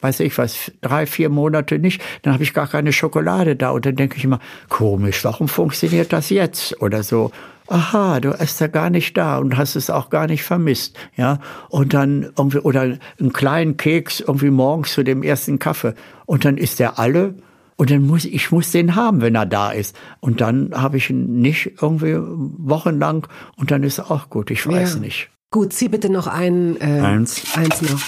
[0.01, 3.69] weiß ich was, drei, vier Monate nicht, dann habe ich gar keine Schokolade da.
[3.69, 6.81] Und dann denke ich immer, komisch, warum funktioniert das jetzt?
[6.81, 7.31] Oder so,
[7.71, 11.39] aha, du bist ja gar nicht da und hast es auch gar nicht vermisst, ja.
[11.69, 15.93] Und dann irgendwie, oder einen kleinen Keks irgendwie morgens zu dem ersten Kaffee.
[16.25, 17.35] Und dann ist der alle
[17.77, 19.95] Und dann muss ich muss den haben, wenn er da ist.
[20.19, 23.25] Und dann habe ich ihn nicht irgendwie wochenlang
[23.57, 24.51] und dann ist er auch gut.
[24.51, 24.99] Ich weiß Ja.
[24.99, 25.29] nicht.
[25.49, 27.43] Gut, zieh bitte noch ein, äh, Eins.
[27.57, 27.99] eins noch.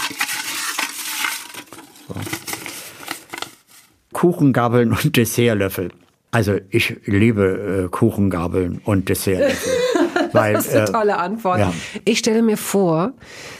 [4.13, 5.91] Kuchengabeln und Dessertlöffel.
[6.33, 9.71] Also ich liebe äh, Kuchengabeln und Dessertlöffel.
[10.33, 11.59] weil, Das ist eine äh, tolle Antwort.
[11.59, 11.73] ja.
[12.05, 13.13] Ich stelle mir vor,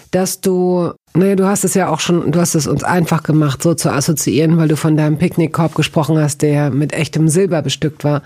[0.09, 3.61] dass du, naja, du hast es ja auch schon, du hast es uns einfach gemacht,
[3.61, 8.03] so zu assoziieren, weil du von deinem Picknickkorb gesprochen hast, der mit echtem Silber bestückt
[8.03, 8.23] war.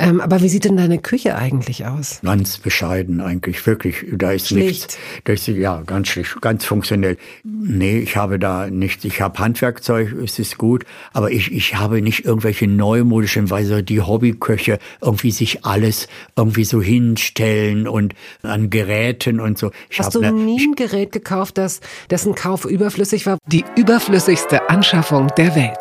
[0.00, 2.20] Ähm, aber wie sieht denn deine Küche eigentlich aus?
[2.24, 4.06] Ganz bescheiden eigentlich, wirklich.
[4.12, 4.66] Da ist Schlicht.
[4.66, 4.98] nichts.
[5.24, 7.18] Da ist, ja, ganz schlicht, ganz funktionell.
[7.44, 9.04] Nee, ich habe da nichts.
[9.04, 13.82] Ich habe Handwerkzeug, es ist gut, aber ich, ich habe nicht irgendwelche neumodischen, weil so
[13.82, 19.70] die Hobbyköche irgendwie sich alles irgendwie so hinstellen und an Geräten und so.
[19.90, 21.80] Ich Hast du ne- nie ein Gerät gekauft, das,
[22.10, 23.36] dessen Kauf überflüssig war?
[23.46, 25.78] Die überflüssigste Anschaffung der Welt.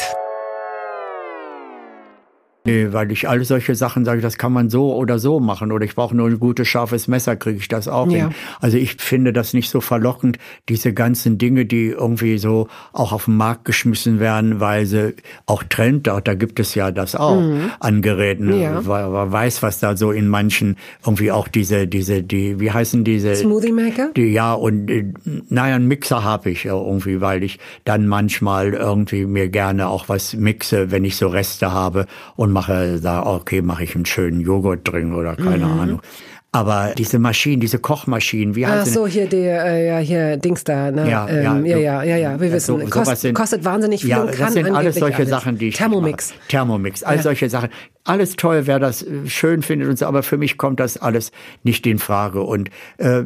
[2.65, 5.85] Nee, weil ich alle solche Sachen sage, das kann man so oder so machen oder
[5.85, 8.25] ich brauche nur ein gutes, scharfes Messer, kriege ich das auch Ja.
[8.27, 8.35] hin.
[8.59, 10.37] Also ich finde das nicht so verlockend,
[10.67, 15.63] diese ganzen Dinge, die irgendwie so auch auf den Markt geschmissen werden, weil sie auch
[15.63, 17.41] Trend, da, da gibt es ja das auch
[17.79, 18.47] an Geräten.
[18.47, 18.61] Mhm.
[18.61, 18.85] Ja.
[18.85, 23.05] Weil man weiß, was da so in manchen irgendwie auch diese, diese, die, wie heißen
[23.05, 23.35] diese?
[23.35, 24.09] Smoothie Maker?
[24.17, 25.05] Die, ja, und äh,
[25.47, 30.09] naja, einen Mixer habe ich ja irgendwie, weil ich dann manchmal irgendwie mir gerne auch
[30.09, 32.05] was mixe, wenn ich so Reste habe
[32.35, 35.79] und mache da, okay, mache ich einen schönen Joghurt drin oder keine Mhm.
[35.79, 36.01] Ahnung.
[36.51, 40.63] Aber diese Maschinen, diese Kochmaschinen, wie Ach heißen so, hier der, äh, ja, hier Dings
[40.63, 41.07] da, ne?
[41.07, 42.79] Ja, ähm, ja, ja, ja, ja, ja, wir wissen.
[42.79, 45.29] so- Kost, sind- kostet wahnsinnig viel Ja, und kann das sind alles solche alles.
[45.29, 46.29] Sachen, die ich Thermomix.
[46.31, 46.39] mache.
[46.47, 47.21] Thermomix, all Ja.
[47.21, 47.69] solche Sachen.
[48.03, 51.31] Alles toll, wer das äh, schön findet und so, aber für mich kommt das alles
[51.61, 53.25] nicht in Frage und äh,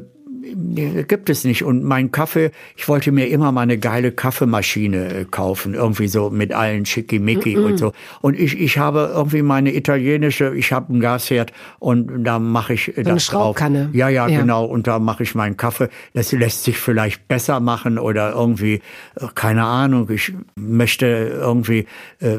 [1.07, 1.63] gibt es nicht.
[1.63, 6.29] Und mein Kaffee, ich wollte mir immer mal eine geile Kaffeemaschine äh, kaufen, irgendwie so
[6.29, 7.93] mit allen Schickimicki und so.
[8.21, 12.89] Und ich, ich habe irgendwie meine italienische, ich habe einen Gasherd und da mache ich
[12.97, 13.83] äh, das eine Schraubkanne.
[13.85, 13.95] drauf.
[13.95, 14.39] Ja, ja, Ja.
[14.41, 14.65] genau.
[14.65, 15.89] Und da mache ich meinen Kaffee.
[16.13, 18.81] Das lässt sich vielleicht besser machen oder irgendwie,
[19.15, 20.09] äh, keine Ahnung.
[20.09, 21.85] Ich möchte irgendwie,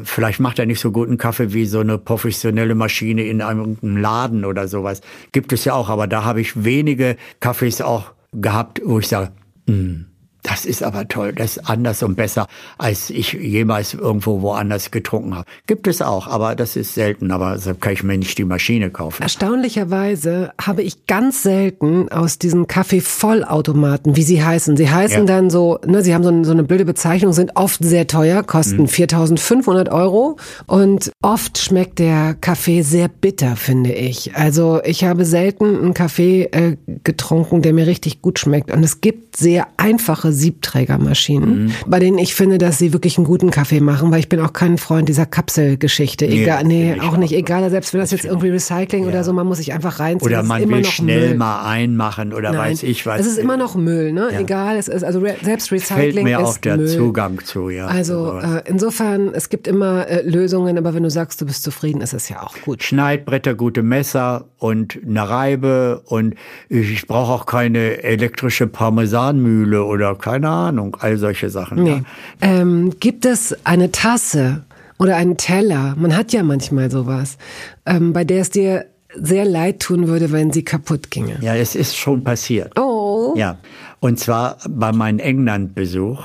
[0.03, 4.45] vielleicht macht er nicht so guten Kaffee wie so eine professionelle Maschine in einem Laden
[4.45, 5.01] oder sowas.
[5.31, 8.04] Gibt es ja auch, aber da habe ich wenige Kaffees auch
[8.35, 9.31] gehabt, wo ich sage,
[9.67, 10.05] "Hm,
[10.47, 15.35] das ist aber toll, das ist anders und besser, als ich jemals irgendwo woanders getrunken
[15.35, 15.45] habe.
[15.67, 18.89] Gibt es auch, aber das ist selten, aber deshalb kann ich mir nicht die Maschine
[18.91, 19.23] kaufen.
[19.23, 24.77] Erstaunlicherweise habe ich ganz selten aus diesen Kaffee-Vollautomaten, wie sie heißen.
[24.77, 25.25] Sie heißen Ja.
[25.25, 28.43] dann so, ne, sie haben so, eine- so eine blöde Bezeichnung, sind oft sehr teuer,
[28.43, 28.87] kosten Mhm.
[28.87, 30.37] 4.500 Euro
[30.67, 34.35] und oft schmeckt der Kaffee sehr bitter, finde ich.
[34.35, 38.71] Also ich habe selten einen Kaffee äh, getrunken, der mir richtig gut schmeckt.
[38.71, 41.71] Und es gibt sehr einfache Siebträgermaschinen, Mhm.
[41.87, 44.53] bei denen ich finde, dass sie wirklich einen guten Kaffee machen, weil ich bin auch
[44.53, 46.25] kein Freund dieser Kapselgeschichte.
[46.27, 47.33] Egal, nee, auch nicht.
[47.33, 47.37] auch.
[47.39, 50.31] Egal, selbst wenn das jetzt irgendwie Recycling oder so, man muss sich einfach reinziehen.
[50.31, 51.37] Oder man will schnell Müll.
[51.37, 53.21] mal einmachen oder Nein, weiß ich was.
[53.21, 54.29] Es ist immer noch Müll, ne?
[54.31, 54.39] Ja.
[54.39, 56.87] Egal, es ist also re selbst Recycling fällt mir ist auch der Müll.
[56.87, 57.87] Zugang zu, ja.
[57.87, 58.55] Also sowas.
[58.55, 62.13] äh, insofern, es gibt immer äh, Lösungen, aber wenn du sagst, du bist zufrieden, ist
[62.13, 62.83] es ja auch gut.
[62.83, 66.35] Schneidbretter, gute Messer und eine Reibe und
[66.69, 71.83] ich, ich brauche auch keine elektrische Parmesanmühle oder keine Ahnung, all solche Sachen.
[71.83, 72.01] Nee.
[72.41, 72.61] Ja.
[72.61, 74.63] Ähm, gibt es eine Tasse
[74.97, 75.93] oder einen Teller?
[75.99, 77.37] Man hat ja manchmal sowas,
[77.85, 81.37] ähm, bei der es dir sehr leid tun würde, wenn sie kaputt ginge.
[81.41, 82.75] ja, es ist schon passiert.
[82.75, 83.35] Oh.
[83.37, 83.59] Ja,
[83.99, 86.23] und zwar bei meinem England-Besuch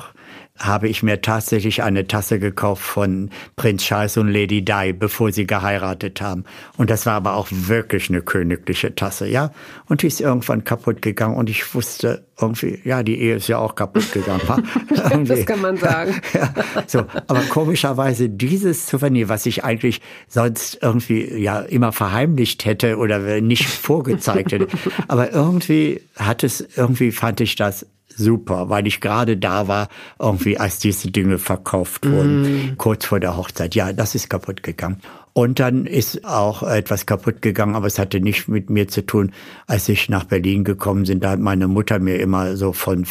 [0.60, 5.46] habe ich mir tatsächlich eine Tasse gekauft von Prinz Charles und Lady Di, bevor sie
[5.46, 6.44] geheiratet haben.
[6.76, 9.52] Und das war aber auch wirklich eine königliche Tasse, ja.
[9.88, 13.58] Und die ist irgendwann kaputt gegangen und ich wusste irgendwie, ja, die Ehe ist ja
[13.58, 14.40] auch kaputt gegangen.
[14.90, 15.26] Irgendwie.
[15.26, 16.20] Das kann man sagen.
[16.34, 16.52] ja,
[16.86, 23.40] so, aber komischerweise dieses Souvenir, was ich eigentlich sonst irgendwie ja immer verheimlicht hätte oder
[23.40, 24.68] nicht vorgezeigt hätte,
[25.08, 27.86] aber irgendwie hat es, irgendwie fand ich das
[28.20, 33.36] super, weil ich gerade da war, irgendwie als diese Dinge verkauft wurden, kurz vor der
[33.36, 33.74] Hochzeit.
[33.74, 35.00] Ja, das ist kaputt gegangen.
[35.32, 39.32] Und dann ist auch etwas kaputt gegangen, aber es hatte nicht mit mir zu tun.
[39.68, 43.06] Als ich nach Berlin gekommen bin, da hat meine Mutter mir immer so von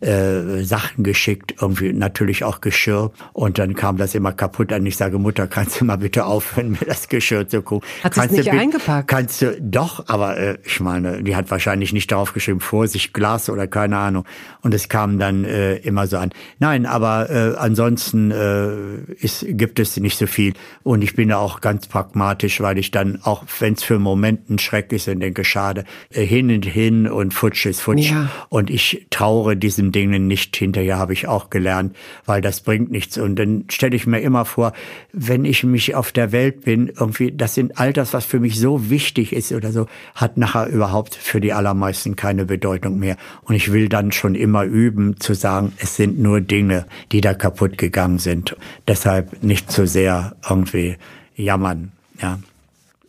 [0.00, 3.10] äh, Sachen geschickt, irgendwie natürlich auch Geschirr.
[3.32, 4.84] Und dann kam das immer kaputt an.
[4.84, 7.88] Ich sage, Mutter, kannst du mal bitte aufhören, mir das Geschirr zu gucken?
[8.02, 9.08] Hat kannst nicht eingepackt?
[9.08, 13.48] Kannst du, doch, aber äh, ich meine, die hat wahrscheinlich nicht darauf geschrieben, Vorsicht, Glas
[13.48, 14.24] oder keine Ahnung.
[14.60, 16.32] Und es kam dann äh, immer so an.
[16.58, 20.52] Nein, aber äh, ansonsten äh, ist, gibt es nicht so viel.
[20.82, 24.50] Und ich bin auch ganz pragmatisch, weil ich dann, auch wenn es für einen Moment
[24.50, 28.10] ein Schreck ist und denke, schade, äh, hin und hin und futsch ist futsch.
[28.10, 28.30] Ja.
[28.48, 31.96] Und ich traure diesen Dingen nicht hinterher, habe ich auch gelernt,
[32.26, 33.16] weil das bringt nichts.
[33.16, 34.72] Und dann stelle ich mir immer vor,
[35.12, 38.58] wenn ich mich auf der Welt bin, irgendwie, das sind all das, was für mich
[38.58, 43.16] so wichtig ist oder so, hat nachher überhaupt für die allermeisten keine Bedeutung mehr.
[43.42, 47.34] Und ich will dann schon immer üben, zu sagen, es sind nur Dinge, die da
[47.34, 48.56] kaputt gegangen sind.
[48.88, 50.96] Deshalb nicht zu sehr irgendwie
[51.36, 52.38] jammern, ja.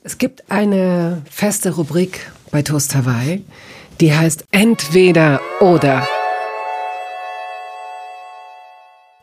[0.04, 3.44] Es gibt eine feste Rubrik bei Toast Hawaii,
[4.02, 6.08] die heißt Entweder oder.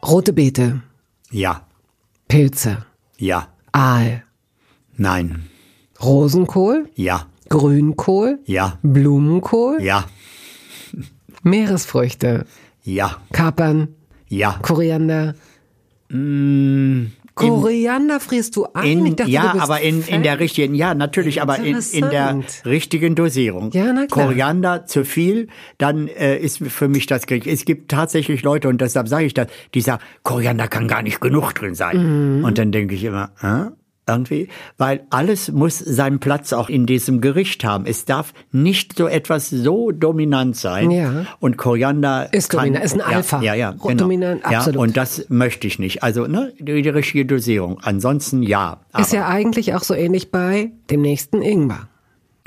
[0.07, 0.81] Rote Beete,
[1.31, 1.67] Ja,
[2.29, 2.87] Pilze,
[3.19, 4.25] ja, Aal,
[4.97, 5.49] nein,
[6.03, 10.07] Rosenkohl, ja, Grünkohl, ja, Blumenkohl, ja,
[11.43, 12.47] Meeresfrüchte,
[12.83, 13.89] ja, Kapern,
[14.29, 14.59] ja.
[14.63, 15.35] Koriander.
[17.49, 19.07] Koriander frierst du ein?
[19.07, 22.41] In, dachte, ja, du aber in, in der richtigen, ja, natürlich, aber in, in der
[22.65, 23.71] richtigen Dosierung.
[23.73, 24.27] Ja, na klar.
[24.27, 27.47] Koriander zu viel, dann äh, ist für mich das Krieg.
[27.47, 31.21] Es gibt tatsächlich Leute, und deshalb sage ich das, die sagen, Koriander kann gar nicht
[31.21, 32.39] genug drin sein.
[32.39, 32.45] Mhm.
[32.45, 33.71] Und dann denke ich immer, äh?
[34.11, 34.49] Irgendwie,
[34.79, 37.87] weil alles muss seinen Platz auch in diesem Gericht haben.
[37.87, 40.91] Es darf nicht so etwas so dominant sein.
[40.91, 41.27] Ja.
[41.39, 43.43] Und Koriander Ist kann, dominant, ist ein Alpha.
[43.43, 44.03] Ja, ja, Ro- genau.
[44.05, 44.81] dominant, ja, absolut.
[44.81, 46.03] und das möchte ich nicht.
[46.03, 47.79] Also ne, die, die richtige Dosierung.
[47.83, 48.81] Ansonsten ja.
[48.99, 51.89] Ist Aber- ja eigentlich auch so ähnlich bei dem nächsten Ingwer.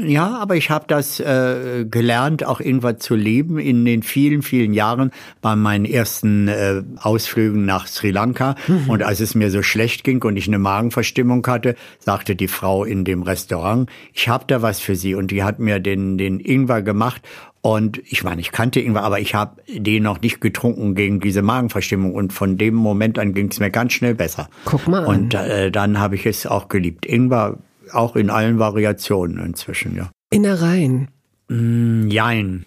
[0.02, 4.74] Ja, aber ich habe das äh, gelernt, auch Ingwer zu lieben in den vielen, vielen
[4.74, 8.56] Jahren bei meinen ersten äh, Ausflügen nach Sri Lanka.
[8.88, 12.84] Und als es mir so schlecht ging und ich eine Magenverstimmung hatte, sagte die Frau
[12.84, 15.14] in dem Restaurant, ich habe da was für Sie.
[15.14, 17.22] Und die hat mir den, den Ingwer gemacht.
[17.62, 21.44] Und ich meine, ich kannte Ingwer, aber ich habe den noch nicht getrunken gegen diese
[21.44, 22.14] Magenverstimmung.
[22.16, 24.50] Und von dem Moment an ging es mir ganz schnell besser.
[24.66, 25.06] Guck mal an.
[25.06, 27.06] Und äh, dann habe ich es auch geliebt.
[27.06, 27.60] Ingwer
[27.92, 30.10] auch in allen Variationen inzwischen, ja.
[30.30, 31.10] Innereien.
[31.50, 32.66] Jein.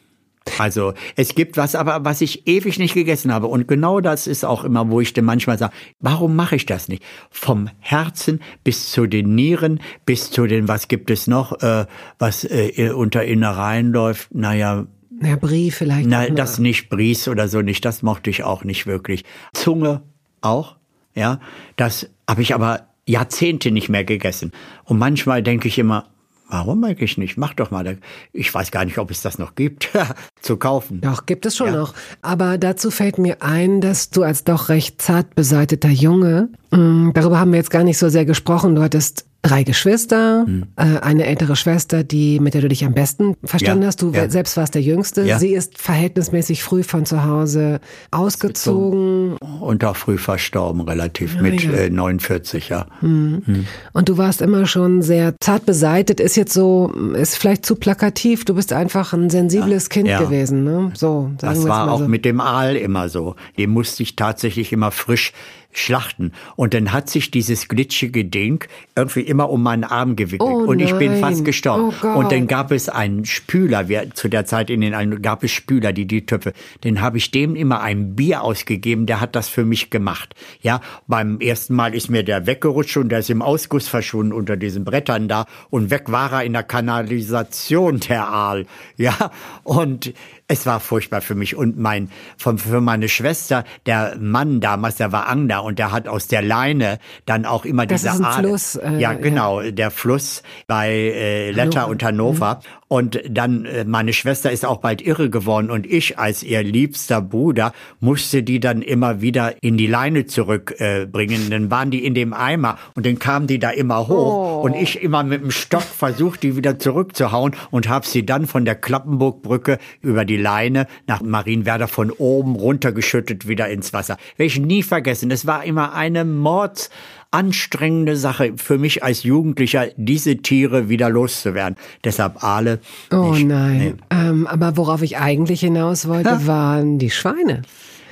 [0.58, 3.48] Also es gibt was, aber was ich ewig nicht gegessen habe.
[3.48, 6.86] Und genau das ist auch immer, wo ich dann manchmal sage, warum mache ich das
[6.88, 7.02] nicht?
[7.30, 11.86] Vom Herzen bis zu den Nieren, bis zu den, was gibt es noch, äh,
[12.20, 14.32] was äh, unter Innereien läuft.
[14.34, 14.86] Naja,
[15.20, 16.08] Ja, Brie vielleicht.
[16.08, 19.24] na, das nicht Bries oder so nicht, das mochte ich auch nicht wirklich.
[19.52, 20.02] Zunge
[20.42, 20.76] auch,
[21.16, 21.40] ja.
[21.74, 24.52] Das habe ich aber Jahrzehnte nicht mehr gegessen.
[24.84, 26.06] Und manchmal denke ich immer,
[26.48, 27.36] warum eigentlich nicht?
[27.36, 27.98] Mach doch mal.
[28.32, 29.88] Ich weiß gar nicht, ob es das noch gibt,
[30.42, 31.00] zu kaufen.
[31.00, 31.76] Doch, gibt es schon Ja.
[31.76, 31.94] noch.
[32.22, 37.38] Aber dazu fällt mir ein, dass du als doch recht zart beseiteter Junge, mh, darüber
[37.40, 40.64] haben wir jetzt gar nicht so sehr gesprochen, du hattest drei Geschwister, Hm.
[40.76, 44.02] äh, eine ältere Schwester, die mit der du dich am besten verstanden Ja, hast.
[44.02, 44.28] Du ja.
[44.28, 45.22] selbst warst der Jüngste.
[45.22, 45.38] Ja.
[45.38, 47.80] Sie ist verhältnismäßig früh von zu Hause
[48.10, 49.36] ausgezogen.
[49.60, 52.86] Und auch früh verstorben, relativ mit äh, 49, ja.
[53.00, 56.20] Und du warst immer schon sehr zart beseitet.
[56.20, 58.44] Ist jetzt so, ist vielleicht zu plakativ.
[58.44, 60.90] Du bist einfach ein sensibles Kind gewesen, ne?
[60.94, 62.08] So, sagen Das war auch so.
[62.08, 63.34] mit dem Aal immer so.
[63.58, 65.32] Den musste ich tatsächlich immer frisch
[65.76, 66.32] schlachten.
[66.56, 70.50] Und dann hat sich dieses glitschige Ding irgendwie immer um meinen Arm gewickelt.
[70.50, 71.94] Oh und ich bin fast gestorben.
[72.02, 75.50] Oh und dann gab es einen Spüler, wir, zu der Zeit in den gab es
[75.50, 76.52] Spüler, die die Töpfe.
[76.84, 80.34] Den habe ich dem immer ein Bier ausgegeben, der hat das für mich gemacht.
[80.62, 84.56] Ja, beim ersten Mal ist mir der weggerutscht und der ist im Ausguss verschwunden unter
[84.56, 88.66] diesen Brettern da und weg war er in der Kanalisation, der Aal.
[88.96, 89.30] Ja,
[89.62, 90.14] und
[90.48, 91.56] es war furchtbar für mich.
[91.56, 96.06] Und mein von für meine Schwester der Mann damals der war Angler und der hat
[96.08, 100.42] aus der Leine dann auch immer Das diese Aal- Fluss, äh, ja genau der Fluss
[100.66, 101.90] bei äh, Letter Hannover.
[101.90, 106.42] und Hannover und dann äh, meine Schwester ist auch bald irre geworden und ich als
[106.42, 111.90] ihr liebster Bruder musste die dann immer wieder in die Leine zurückbringen äh, dann waren
[111.90, 115.42] die in dem Eimer und dann kamen die da immer hoch und ich immer mit
[115.42, 120.36] dem Stock versucht die wieder zurückzuhauen und habe sie dann von der Klappenburgbrücke über die
[120.36, 124.16] Leine nach Marienwerder von oben runtergeschüttet wieder ins Wasser.
[124.36, 125.30] Werde ich nie vergessen.
[125.30, 126.90] Es war immer eine Mords
[127.30, 131.76] anstrengende Sache für mich als Jugendlicher, diese Tiere wieder loszuwerden.
[132.04, 132.80] Deshalb Aale.
[133.10, 133.46] Oh nicht.
[133.46, 133.78] nein.
[133.78, 133.94] Nee.
[134.10, 137.62] Ähm, aber worauf ich eigentlich hinaus wollte, waren die Schweine.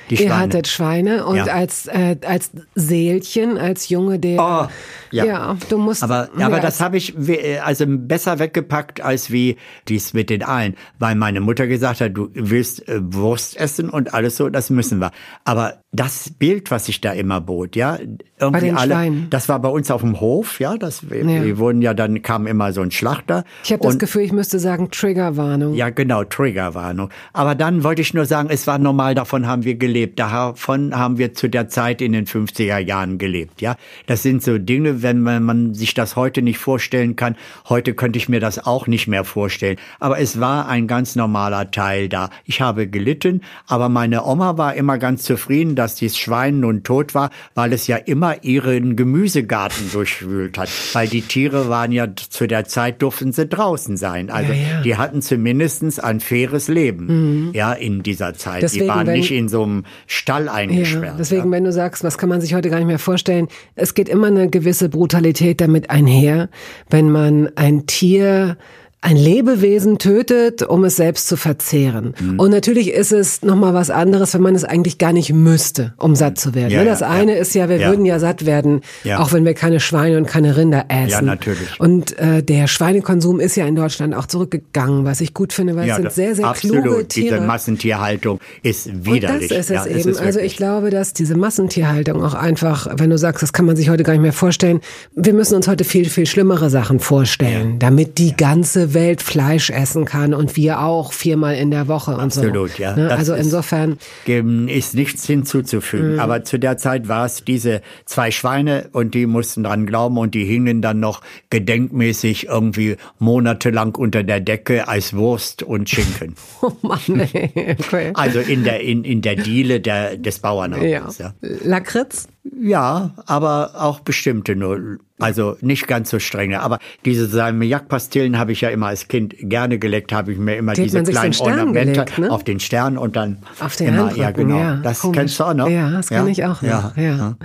[0.09, 0.35] Die Ihr Schweine.
[0.35, 1.45] hattet Schweine und Ja.
[1.45, 4.39] als, äh, als Seelchen, als Junge, der.
[4.39, 4.67] Oh,
[5.11, 5.25] ja.
[5.25, 5.57] ja.
[5.69, 6.03] du musst.
[6.03, 7.15] Aber, aber das habe ich
[7.63, 12.29] also besser weggepackt als wie dies mit den Aalen, weil meine Mutter gesagt hat, du
[12.33, 15.11] willst äh, Wurst essen und alles so, das müssen wir.
[15.43, 17.97] Aber das Bild, was ich da immer bot, ja,
[18.39, 19.27] irgendwie den alle, Schweinen.
[19.29, 21.43] das war bei uns auf dem Hof, ja, das wir, Ja.
[21.43, 23.43] wir wurden ja dann kam immer so ein Schlachter.
[23.63, 25.73] ich habe das Gefühl, ich müsste sagen Triggerwarnung.
[25.73, 27.09] ja, genau, Triggerwarnung.
[27.33, 29.94] Aber dann wollte ich nur sagen, es war normal, davon haben wir gelebt.
[29.95, 30.19] Gelebt.
[30.19, 33.61] Davon haben wir zu der Zeit in den 50er Jahren gelebt.
[33.61, 33.77] Ja,
[34.07, 37.37] das sind so Dinge, wenn man, man sich das heute nicht vorstellen kann.
[37.69, 39.77] Heute könnte ich mir das auch nicht mehr vorstellen.
[40.01, 42.29] Aber es war ein ganz normaler Teil da.
[42.43, 47.15] Ich habe gelitten, aber meine Oma war immer ganz zufrieden, dass dieses Schwein nun tot
[47.15, 50.69] war, weil es ja immer ihren Gemüsegarten durchwühlt hat.
[50.91, 54.29] Weil die Tiere waren ja zu der Zeit durften sie draußen sein.
[54.29, 54.81] Also ja, ja.
[54.81, 57.05] die hatten zumindestens ein faires Leben.
[57.05, 57.53] Mhm.
[57.53, 58.63] Ja, in dieser Zeit.
[58.63, 61.03] Deswegen, die waren nicht in so einem Stall eingesperrt.
[61.03, 63.93] Ja, deswegen, wenn du sagst, was kann man sich heute gar nicht mehr vorstellen, es
[63.93, 66.49] geht immer eine gewisse Brutalität damit einher,
[66.89, 68.57] wenn man ein Tier
[69.05, 72.15] ein Lebewesen tötet, um es selbst zu verzehren.
[72.19, 72.39] Mhm.
[72.39, 76.15] Und natürlich ist es nochmal was anderes, wenn man es eigentlich gar nicht müsste, um
[76.15, 76.71] satt zu werden.
[76.71, 77.37] Ja, das ja, eine ja.
[77.37, 78.81] ist ja, wir würden ja satt werden,
[79.15, 81.09] auch wenn wir keine Schweine und keine Rinder essen.
[81.09, 81.79] Ja, natürlich.
[81.79, 85.87] Und äh, der Schweinekonsum ist ja in Deutschland auch zurückgegangen, was ich gut finde, weil
[85.87, 86.81] es sind sehr, sehr absolut.
[86.81, 87.35] kluge Tiere.
[87.35, 89.51] Diese Massentierhaltung ist widerlich.
[89.51, 90.09] Und das ist es eben.
[90.09, 93.75] Ist also ich glaube, dass diese Massentierhaltung auch einfach, wenn du sagst, das kann man
[93.75, 94.81] sich heute gar nicht mehr vorstellen,
[95.15, 100.05] wir müssen uns heute viel, viel schlimmere Sachen vorstellen, damit die ganze Welt Fleisch essen
[100.05, 102.41] kann und wir auch viermal in der Woche und so.
[102.41, 102.95] Absolut, ja.
[102.95, 103.11] Ne?
[103.11, 106.13] Also insofern ist nichts hinzuzufügen.
[106.13, 106.19] Mhm.
[106.19, 110.33] Aber zu der Zeit war es diese zwei Schweine und die mussten dran glauben und
[110.33, 111.21] die hingen dann noch
[111.51, 116.35] gedenkmäßig irgendwie monatelang unter der Decke als Wurst und Schinken.
[116.61, 117.75] oh Mann, ey.
[117.77, 118.11] okay.
[118.15, 121.19] Also in der in, in der Diele der des Bauernhauses.
[121.19, 121.33] Ja.
[121.41, 121.49] ja.
[121.63, 122.27] Lakritz?
[122.53, 124.97] Ja, aber auch bestimmte nur.
[125.17, 126.61] Also nicht ganz so strenge.
[126.61, 130.73] Aber diese Salmiak-Pastillen habe ich ja immer als Kind gerne geleckt, habe ich mir immer
[130.73, 132.29] Die diese kleinen Ornamente gelegt, ne?
[132.29, 134.59] auf den Stern und dann auf den immer, ja genau.
[134.59, 135.17] Ja, das komisch.
[135.17, 135.69] kennst du auch noch?
[135.69, 136.69] Ja, das kann ich auch noch.
[136.69, 137.37] Ja, ja.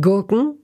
[0.00, 0.54] Gurken?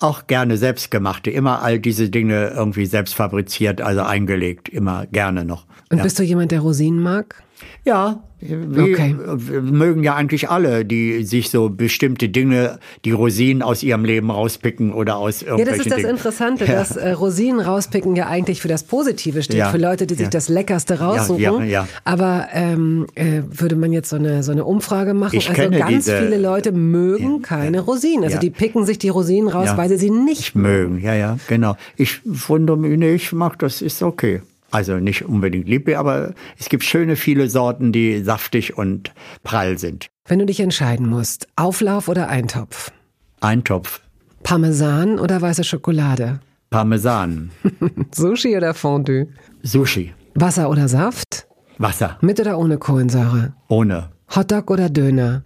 [0.00, 5.66] Auch gerne selbstgemachte, immer all diese Dinge irgendwie selbst fabriziert, also eingelegt, immer gerne noch.
[5.90, 7.42] Und bist du jemand, der Rosinen mag?
[7.84, 9.16] Ja, wie, okay.
[9.62, 14.92] mögen ja eigentlich alle, die sich so bestimmte Dinge, die Rosinen aus ihrem Leben rauspicken
[14.92, 16.10] oder aus irgendwelchen Ja, das ist das Dingen.
[16.10, 16.74] Interessante, ja.
[16.74, 19.70] dass äh, Rosinen rauspicken ja eigentlich für das Positive steht, ja.
[19.70, 20.30] für Leute, die sich ja.
[20.30, 21.40] das Leckerste raussuchen.
[21.40, 25.48] Ja, ja, Aber ähm, äh, würde man jetzt so eine, so eine Umfrage machen, ich
[25.50, 28.24] also ganz diese, viele Leute mögen keine Rosinen.
[28.24, 31.00] Also die picken sich die Rosinen raus, weil sie sie nicht mögen.
[31.00, 31.76] Ja, ja, genau.
[31.96, 34.42] Ich wundere mich, nee, ich mag das, ist okay.
[34.70, 39.12] Also nicht unbedingt Liebe, aber es gibt schöne viele Sorten, die saftig und
[39.42, 40.08] prall sind.
[40.26, 42.92] Wenn du dich entscheiden musst, Auflauf oder Eintopf?
[43.40, 44.02] Eintopf.
[44.42, 46.40] Parmesan oder weiße Schokolade?
[46.70, 47.50] Parmesan.
[48.14, 49.28] Sushi oder Fondue?
[49.62, 50.12] Sushi.
[50.34, 51.46] Wasser oder Saft?
[51.78, 52.18] Wasser.
[52.20, 53.54] Mit oder ohne Kohlensäure?
[53.68, 54.10] Ohne.
[54.34, 55.44] Hotdog oder Döner?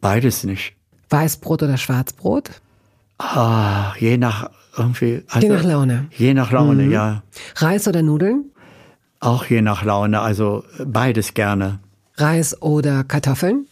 [0.00, 0.76] Beides nicht.
[1.08, 2.50] Weißbrot oder Schwarzbrot?
[3.18, 5.24] Ah, je nach irgendwie.
[5.28, 6.06] Also, je nach Laune.
[6.16, 6.92] Je nach Laune, mhm.
[6.92, 7.22] ja.
[7.56, 8.44] Reis oder Nudeln?
[9.20, 11.80] Auch je nach Laune, also beides gerne.
[12.16, 13.66] Reis oder Kartoffeln?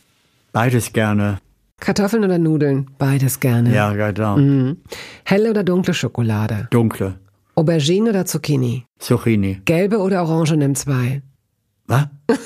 [0.53, 1.39] Beides gerne.
[1.79, 2.91] Kartoffeln oder Nudeln?
[2.99, 3.73] Beides gerne.
[3.75, 4.37] Ja, genau.
[4.37, 4.79] Mhm.
[5.25, 6.69] Helle oder dunkle Schokolade?
[6.71, 7.19] Dunkle.
[7.55, 8.87] Aubergine oder Zucchini?
[8.99, 9.61] Zucchini.
[9.65, 11.23] Gelbe oder Orange nimm zwei?
[11.87, 12.07] Was?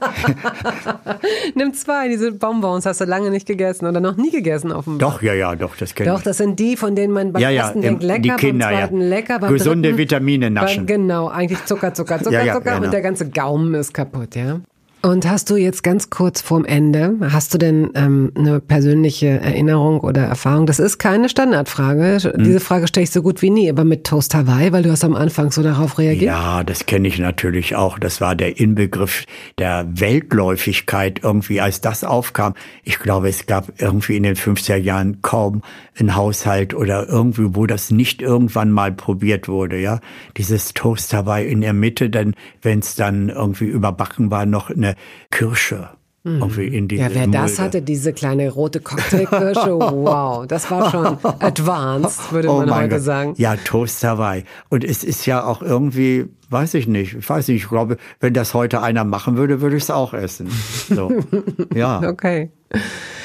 [1.54, 5.10] Nimm zwei, diese Bonbons hast du lange nicht gegessen oder noch nie gegessen offenbar.
[5.10, 6.16] Doch, ja, ja, doch, das kenne ich.
[6.16, 8.66] Doch, das sind die, von denen man beim ja, ersten ja, denkt, lecker, die Kinder,
[8.66, 9.08] beim zweiten ja.
[9.08, 10.86] lecker, beim Gesunde dritten, Vitamine naschen.
[10.86, 12.84] Beim, genau, eigentlich Zucker, Zucker, Zucker, Zucker genau.
[12.84, 14.60] und der ganze Gaumen ist kaputt, ja.
[15.00, 20.00] Und hast du jetzt ganz kurz vorm Ende, hast du denn ähm, eine persönliche Erinnerung
[20.00, 20.66] oder Erfahrung?
[20.66, 22.32] Das ist keine Standardfrage.
[22.34, 22.42] Hm.
[22.42, 25.04] Diese Frage stelle ich so gut wie nie, aber mit Toast Hawaii, weil du hast
[25.04, 26.32] am Anfang so darauf reagiert.
[26.32, 28.00] Ja, das kenne ich natürlich auch.
[28.00, 29.24] Das war der Inbegriff
[29.58, 32.54] der Weltläufigkeit irgendwie, als das aufkam.
[32.82, 35.62] Ich glaube, es gab irgendwie in den 50er Jahren kaum
[35.98, 40.00] einen Haushalt oder irgendwie, wo das nicht irgendwann mal probiert wurde, ja.
[40.36, 44.94] Dieses Toast Hawaii in der Mitte, denn wenn es dann irgendwie überbacken war, noch eine
[45.30, 45.90] Kirsche.
[46.24, 46.58] Mhm.
[46.58, 47.38] In ja, wer Mulde.
[47.38, 52.88] das hatte, diese kleine rote Cocktailkirsche, wow, das war schon advanced, würde oh man heute
[52.96, 53.02] Gott.
[53.02, 53.34] sagen.
[53.36, 54.44] Ja, Toast Hawaii.
[54.68, 58.34] Und es ist ja auch irgendwie, weiß ich nicht, ich weiß nicht, ich glaube, wenn
[58.34, 60.50] das heute einer machen würde, würde ich es auch essen.
[60.88, 61.12] So.
[61.74, 62.02] ja.
[62.02, 62.50] Okay.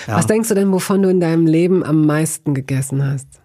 [0.07, 0.17] Ja.
[0.17, 3.41] Was denkst du denn, wovon du in deinem Leben am meisten gegessen hast?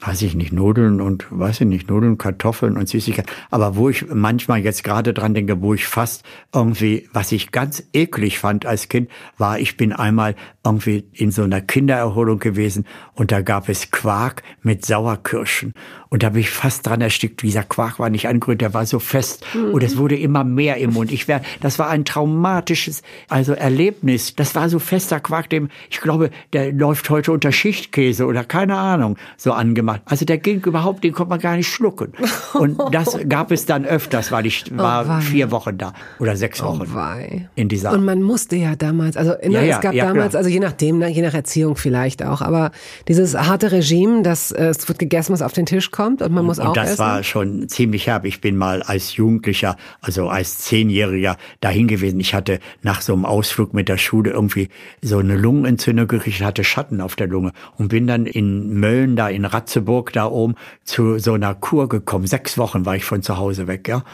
[0.00, 3.30] weiß ich nicht, Nudeln und, weiß ich nicht, Nudeln, Kartoffeln und Süßigkeiten.
[3.50, 6.22] Aber wo ich manchmal jetzt gerade dran denke, wo ich fast
[6.54, 11.42] irgendwie, was ich ganz eklig fand als Kind, war, ich bin einmal irgendwie in so
[11.42, 15.72] einer Kindererholung gewesen und da gab es Quark mit Sauerkirschen.
[16.10, 17.42] Und da bin ich fast dran erstickt.
[17.42, 19.44] Dieser Quark war nicht angerührt, der war so fest.
[19.54, 19.72] Mhm.
[19.72, 21.10] Und es wurde immer mehr im Mund.
[21.10, 24.34] Ich wär, das war ein traumatisches, also Erlebnis.
[24.34, 28.76] Das war so fester Quark, dem, ich glaube, der läuft heute unter Schichtkäse oder keine
[28.76, 30.02] Ahnung, so angemacht gemacht.
[30.06, 32.12] Also der ging überhaupt, den konnte man gar nicht schlucken.
[32.54, 35.20] Und das gab es dann öfters, weil ich Oh, war wei.
[35.20, 37.48] vier Wochen da oder sechs Wochen Wei.
[37.54, 37.92] in dieser.
[37.92, 40.38] Und man musste ja damals, also ne, Ja, ja, es gab ja, damals, klar.
[40.38, 42.72] also je nachdem, ne, je nach Erziehung vielleicht auch, aber
[43.06, 46.44] dieses harte Regime, dass äh, es wird gegessen, was auf den Tisch kommt und man
[46.44, 46.98] muss auch Und das essen.
[46.98, 48.24] war schon ziemlich herb.
[48.26, 52.20] Ich bin mal als Jugendlicher, also als Zehnjähriger dahin gewesen.
[52.20, 54.68] Ich hatte nach so einem Ausflug mit der Schule irgendwie
[55.00, 59.28] so eine Lungenentzündung gekriegt, hatte Schatten auf der Lunge und bin dann in Mölln, da
[59.28, 62.26] in Ratzeburg da oben, zu so einer Kur gekommen.
[62.26, 64.04] Sechs Wochen war ich von zu Hause weg, ja.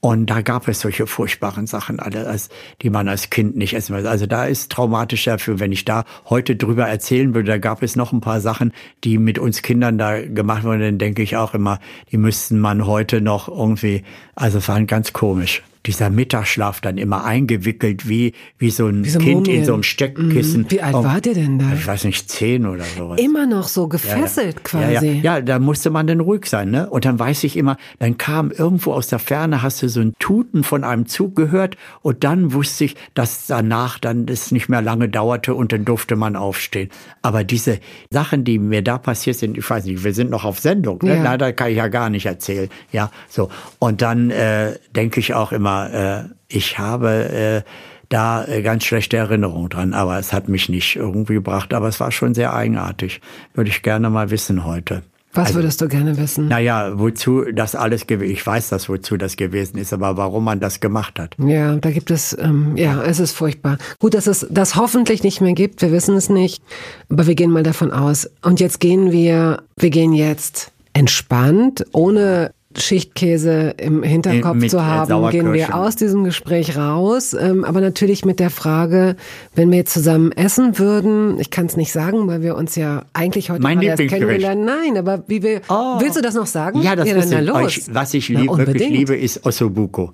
[0.00, 2.48] Und da gab es solche furchtbaren Sachen, alle, als,
[2.80, 4.06] die man als Kind nicht essen will.
[4.06, 7.96] Also da ist traumatisch dafür, wenn ich da heute drüber erzählen würde, da gab es
[7.96, 8.72] noch ein paar Sachen,
[9.04, 11.80] die mit uns Kindern da gemacht wurden, dann denke ich auch immer,
[12.10, 14.02] die müssten man heute noch irgendwie,
[14.34, 15.62] also waren ganz komisch.
[15.86, 19.64] Dieser Mittagsschlaf dann immer eingewickelt wie, wie so ein so Kind in Mumien.
[19.64, 20.62] so einem Steckkissen.
[20.62, 20.70] Mhm.
[20.70, 21.72] Wie alt Und- wart ihr denn da?
[21.74, 23.18] Ich weiß nicht, zehn oder sowas.
[23.18, 24.92] Immer noch so gefesselt quasi.
[24.92, 25.36] Ja, ja.
[25.36, 26.90] ja, da musste man dann ruhig sein, ne?
[26.90, 30.12] Und dann weiß ich immer, dann kam irgendwo aus der Ferne, hast du so ein
[30.18, 34.82] Tuten von einem Zug gehört und dann wusste ich, dass danach dann das nicht mehr
[34.82, 36.90] lange dauerte und dann durfte man aufstehen.
[37.22, 37.78] Aber diese
[38.10, 41.16] Sachen, die mir da passiert sind, ich weiß nicht, wir sind noch auf Sendung, ne?
[41.16, 41.22] Ja.
[41.22, 42.68] Leider kann ich ja gar nicht erzählen.
[42.92, 43.48] Ja, so.
[43.78, 47.70] Und dann äh, denke ich auch immer, äh, ich habe äh,
[48.08, 52.00] da äh, ganz schlechte Erinnerungen dran, aber es hat mich nicht irgendwie gebracht, aber es
[52.00, 53.20] war schon sehr eigenartig.
[53.54, 55.02] Würde ich gerne mal wissen heute.
[55.32, 56.48] Was würdest du gerne wissen?
[56.48, 60.58] Naja, wozu das alles gewesen Ich weiß das, wozu das gewesen ist, aber warum man
[60.58, 61.36] das gemacht hat.
[61.38, 63.78] Ja, da gibt es, ähm, ja, es ist furchtbar.
[64.00, 66.62] Gut, dass es das hoffentlich nicht mehr gibt, wir wissen es nicht,
[67.08, 68.28] aber wir gehen mal davon aus.
[68.42, 72.50] Und jetzt gehen wir, wir gehen jetzt entspannt, ohne
[72.80, 77.34] Schichtkäse im Hinterkopf Mit, zu äh, haben, gehen wir aus diesem Gespräch raus.
[77.34, 79.16] Ähm, aber natürlich mit der Frage,
[79.54, 83.04] wenn wir jetzt zusammen essen würden, ich kann es nicht sagen, weil wir uns ja
[83.12, 84.64] eigentlich heute Mein erst kennengelernt.
[84.64, 86.00] Nein, aber wie wir, Oh.
[86.00, 86.82] willst du das noch sagen?
[86.82, 87.76] Ja, das ja, ist dann, na los.
[87.76, 88.92] Ich, was ich Na, lieb, wirklich unbedingt.
[88.92, 90.12] liebe, ist Ossobuco.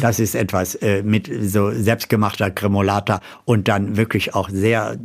[0.00, 4.96] Das ist etwas äh, mit so selbstgemachter Cremolata und dann wirklich auch sehr,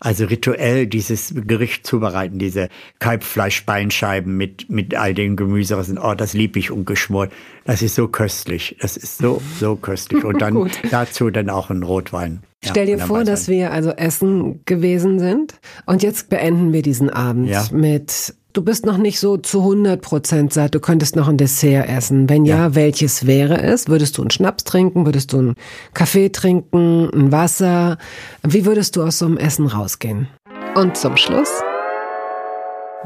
[0.00, 2.68] also rituell dieses Gericht zubereiten, diese
[2.98, 5.98] Kalbfleischbeinscheiben mit, mit all den Gemüserissen.
[5.98, 7.32] Oh, das lieb ich und geschmort.
[7.64, 8.76] Das ist so köstlich.
[8.80, 10.24] Das ist so, so köstlich.
[10.24, 12.42] Und dann dazu dann auch ein Rotwein.
[12.64, 15.54] Ja, Stell dir vor, dass wir also essen gewesen sind
[15.86, 17.64] und jetzt beenden wir diesen Abend Ja.
[17.72, 21.88] mit, du bist noch nicht so zu 100 Prozent satt, du könntest noch ein Dessert
[21.88, 22.28] essen.
[22.28, 23.88] Wenn ja, welches wäre es?
[23.88, 25.06] Würdest du einen Schnaps trinken?
[25.06, 25.54] Würdest du einen
[25.92, 27.10] Kaffee trinken?
[27.12, 27.98] Ein Wasser?
[28.44, 30.28] Wie würdest du aus so einem Essen rausgehen?
[30.76, 31.50] Und zum Schluss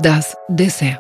[0.01, 0.99] das Dessert.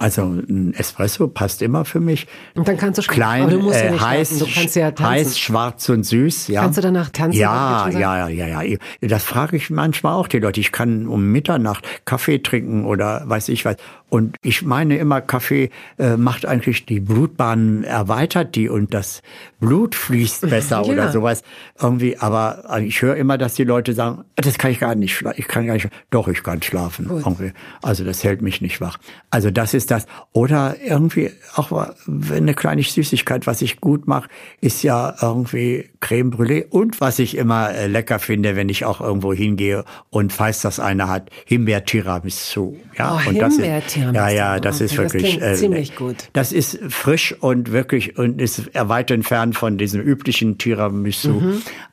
[0.00, 2.26] Also ein Espresso passt immer für mich.
[2.54, 3.16] Und dann kannst du schreiben.
[3.16, 5.10] Klein, Aber du musst ja äh, nicht heiß, tanzen, du kannst ja tanzen.
[5.10, 6.48] heiß, schwarz und süß.
[6.48, 6.62] Ja.
[6.62, 8.78] Kannst du danach tanzen, Ja, schon ja, ja, ja, ja.
[9.02, 10.58] Das frage ich manchmal auch die Leute.
[10.58, 13.76] Ich kann um Mitternacht Kaffee trinken oder weiß ich was.
[14.10, 19.22] Und ich meine immer, Kaffee äh, macht eigentlich die Blutbahnen erweitert die und das
[19.60, 20.92] Blut fließt besser Ja.
[20.92, 21.42] oder sowas
[21.80, 22.18] irgendwie.
[22.18, 25.36] Aber ich höre immer, dass die Leute sagen, das kann ich gar nicht schlafen.
[25.38, 25.88] Ich kann gar nicht.
[26.10, 27.08] Doch, ich kann schlafen.
[27.82, 28.98] Also das hält mich nicht wach.
[29.30, 30.06] Also das ist das.
[30.32, 31.70] Oder irgendwie auch
[32.32, 34.28] eine kleine Süßigkeit, was ich gut mache,
[34.60, 36.66] ist ja irgendwie Creme Brûlée.
[36.68, 40.80] Und was ich immer äh, lecker finde, wenn ich auch irgendwo hingehe und falls das
[40.80, 42.76] eine hat, Himbeer-Tiramisu.
[42.98, 43.60] Ja, Oh, und das ist,
[44.00, 44.36] Himbeer-Tiramisu.
[44.36, 46.16] ja, ja, das Okay, ist das wirklich klingt ziemlich gut.
[46.32, 51.40] Das ist frisch und wirklich und ist weit entfernt von diesem üblichen Tiramisu.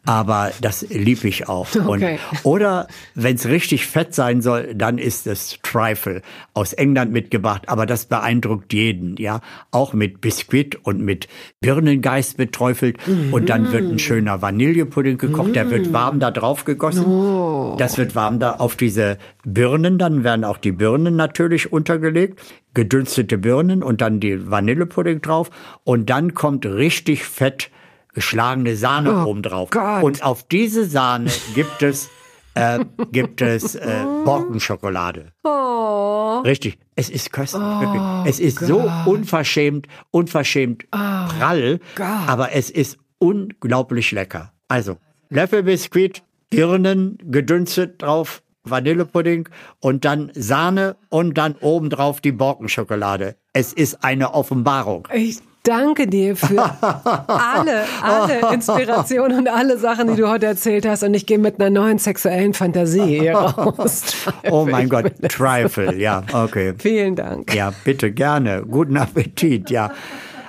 [0.05, 1.67] Aber das liebe ich auch.
[1.77, 1.87] Mhm.
[1.89, 2.19] Okay.
[2.43, 6.21] Und, oder wenn es richtig fett sein soll, dann ist es Trifle
[6.53, 7.63] aus England mitgebracht.
[7.67, 9.41] Aber das beeindruckt jeden, ja.
[9.71, 11.27] Auch mit Biskuit und mit
[11.61, 12.97] Birnengeist beträufelt.
[13.31, 13.91] Und dann wird Mhm.
[13.91, 15.55] ein schöner Vanillepudding gekocht.
[15.55, 17.05] Der wird warm da drauf gegossen.
[17.05, 17.75] Oh.
[17.77, 19.97] Das wird warm da auf diese Birnen.
[19.97, 22.39] Dann werden auch die Birnen natürlich untergelegt.
[22.73, 25.49] Gedünstete Birnen und dann die Vanillepudding drauf.
[25.83, 27.69] Und dann kommt richtig fett
[28.13, 29.69] geschlagene Sahne Oh oben drauf.
[29.69, 30.03] Gott.
[30.03, 32.09] Und auf diese Sahne gibt es
[32.55, 32.79] äh,
[33.11, 35.31] gibt es äh, Borkenschokolade.
[35.43, 36.39] Oh.
[36.39, 36.79] Richtig.
[36.95, 37.61] Es ist köstlich.
[37.61, 38.01] wirklich.
[38.25, 42.07] Es ist so unverschämt, unverschämt prall, Gott.
[42.27, 44.51] aber es ist unglaublich lecker.
[44.67, 44.97] Also,
[45.29, 49.49] Löffelbiskuit, Birnen gedünstet drauf, Vanillepudding
[49.79, 53.35] und dann Sahne und dann obendrauf die Borkenschokolade.
[53.53, 55.07] Es ist eine Offenbarung.
[55.13, 56.63] Ich danke dir für
[57.27, 61.03] alle, alle Inspirationen und alle Sachen, die du heute erzählt hast.
[61.03, 64.03] Und ich gehe mit einer neuen sexuellen Fantasie hier raus.
[64.49, 66.73] Oh mein Gott, Trifle, ja, okay.
[66.77, 67.53] Vielen Dank.
[67.53, 68.63] Ja, bitte, gerne.
[68.63, 69.91] Guten Appetit, ja.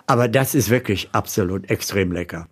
[0.07, 2.47] Aber das ist wirklich absolut extrem lecker.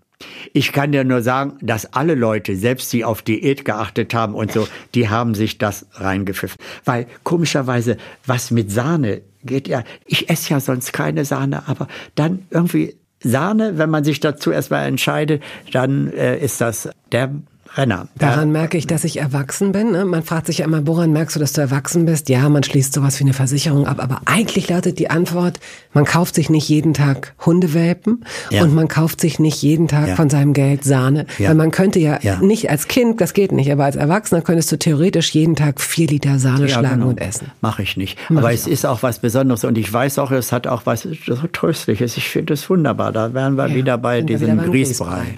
[0.53, 4.53] Ich kann dir nur sagen, dass alle Leute, selbst die auf Diät geachtet haben und
[4.53, 6.59] so, die haben sich das reingepfiffen.
[6.85, 12.47] Weil komischerweise, was mit Sahne geht ja, ich esse ja sonst keine Sahne, aber dann
[12.51, 15.43] irgendwie Sahne, wenn man sich dazu erstmal entscheidet,
[15.73, 17.35] dann äh, ist das der
[17.77, 18.09] Renner.
[18.19, 19.93] Daran merke ich, dass ich erwachsen bin.
[19.93, 20.05] Ne?
[20.05, 22.29] Man fragt sich ja immer, woran merkst du, dass du erwachsen bist?
[22.29, 25.61] Ja, man schließt sowas wie eine Versicherung ab, aber eigentlich lautet die Antwort,
[25.93, 28.63] man kauft sich nicht jeden Tag Hundewelpen ja.
[28.63, 30.17] und man kauft sich nicht jeden Tag ja.
[30.17, 31.27] von seinem Geld Sahne.
[31.39, 31.51] Ja.
[31.51, 34.79] Weil man könnte ja, nicht als Kind, das geht nicht, aber als Erwachsener könntest du
[34.79, 37.09] theoretisch jeden Tag vier Liter Sahne schlagen genau.
[37.09, 37.51] und essen.
[37.61, 38.19] Mache ich nicht.
[38.29, 38.73] Mach aber ich es auch.
[38.73, 42.17] ist auch was Besonderes und ich weiß auch, es hat auch was so Tröstliches.
[42.17, 43.13] Ich finde es wunderbar.
[43.13, 45.37] Da wären wir wieder bei diesem Grießbrei.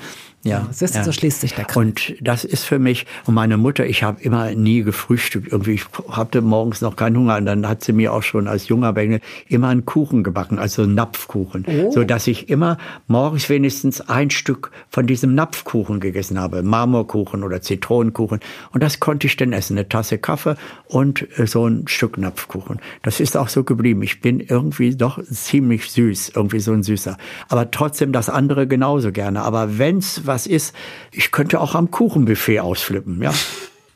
[0.48, 1.04] Ja, siehst du, ja.
[1.04, 1.76] so schließt sich der Kreis.
[1.76, 5.52] Und das ist für mich, und meine Mutter, ich habe immer nie gefrühstückt.
[5.52, 7.36] Irgendwie, ich hatte morgens noch keinen Hunger.
[7.36, 10.82] Und dann hat sie mir auch schon als junger Bengel immer einen Kuchen gebacken, also
[10.82, 11.64] einen Napfkuchen.
[11.66, 11.90] Oh.
[11.92, 16.62] So dass ich immer morgens wenigstens ein Stück von diesem Napfkuchen gegessen habe.
[16.62, 18.40] Marmorkuchen oder Zitronenkuchen.
[18.72, 19.76] Und das konnte ich dann essen.
[19.76, 22.80] Eine Tasse Kaffee und äh, so ein Stück Napfkuchen.
[23.02, 24.02] Das ist auch so geblieben.
[24.02, 27.16] Ich bin irgendwie doch ziemlich süß, irgendwie so ein Süßer.
[27.48, 29.42] Aber trotzdem das andere genauso gerne.
[29.42, 30.74] Aber wenn's was ist,
[31.12, 33.32] ich könnte auch am Kuchenbuffet ausflippen, ja.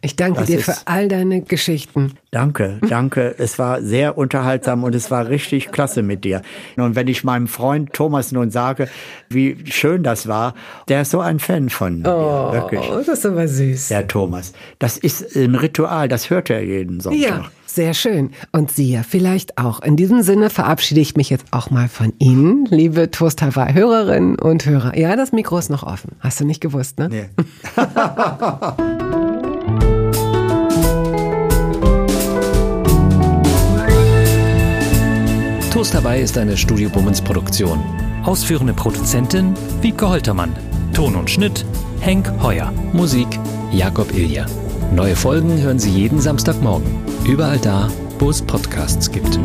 [0.04, 2.14] Ich danke das dir für all deine Geschichten.
[2.32, 3.36] Danke, danke.
[3.38, 6.42] Es war sehr unterhaltsam und es war richtig klasse mit dir.
[6.76, 8.88] Und wenn ich meinem Freund Thomas nun sage,
[9.28, 10.54] wie schön das war,
[10.88, 12.84] der ist so ein Fan von oh, mir, wirklich.
[12.88, 13.88] Das ist aber süß.
[13.88, 14.52] Der Thomas.
[14.80, 17.20] Das ist ein Ritual, das hört er jeden Sonntag.
[17.20, 17.50] Ja.
[17.74, 18.32] Sehr schön.
[18.52, 19.80] Und Sie ja vielleicht auch.
[19.80, 24.38] In diesem Sinne verabschiede ich mich jetzt auch mal von Ihnen, liebe Toast Hawaii Hörerinnen
[24.38, 24.94] und Hörer.
[24.98, 26.16] Ja, das Mikro ist noch offen.
[26.20, 27.08] Hast du nicht gewusst, ne?
[27.08, 27.30] Nee.
[35.72, 37.82] Toast Hawaii ist eine Studio Bummens Produktion.
[38.24, 40.54] Ausführende Produzentin Wiebke Holtermann.
[40.92, 41.64] Ton und Schnitt
[42.00, 42.70] Henk Heuer.
[42.92, 43.40] Musik
[43.72, 44.44] Jakob Ilja.
[44.94, 46.86] Neue Folgen hören Sie jeden Samstagmorgen.
[47.24, 49.38] Überall da, wo es Podcasts gibt.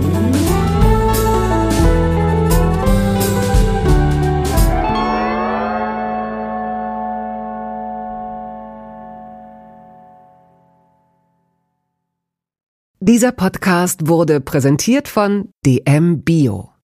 [13.00, 16.77] Dieser Podcast wurde präsentiert von DM Bio.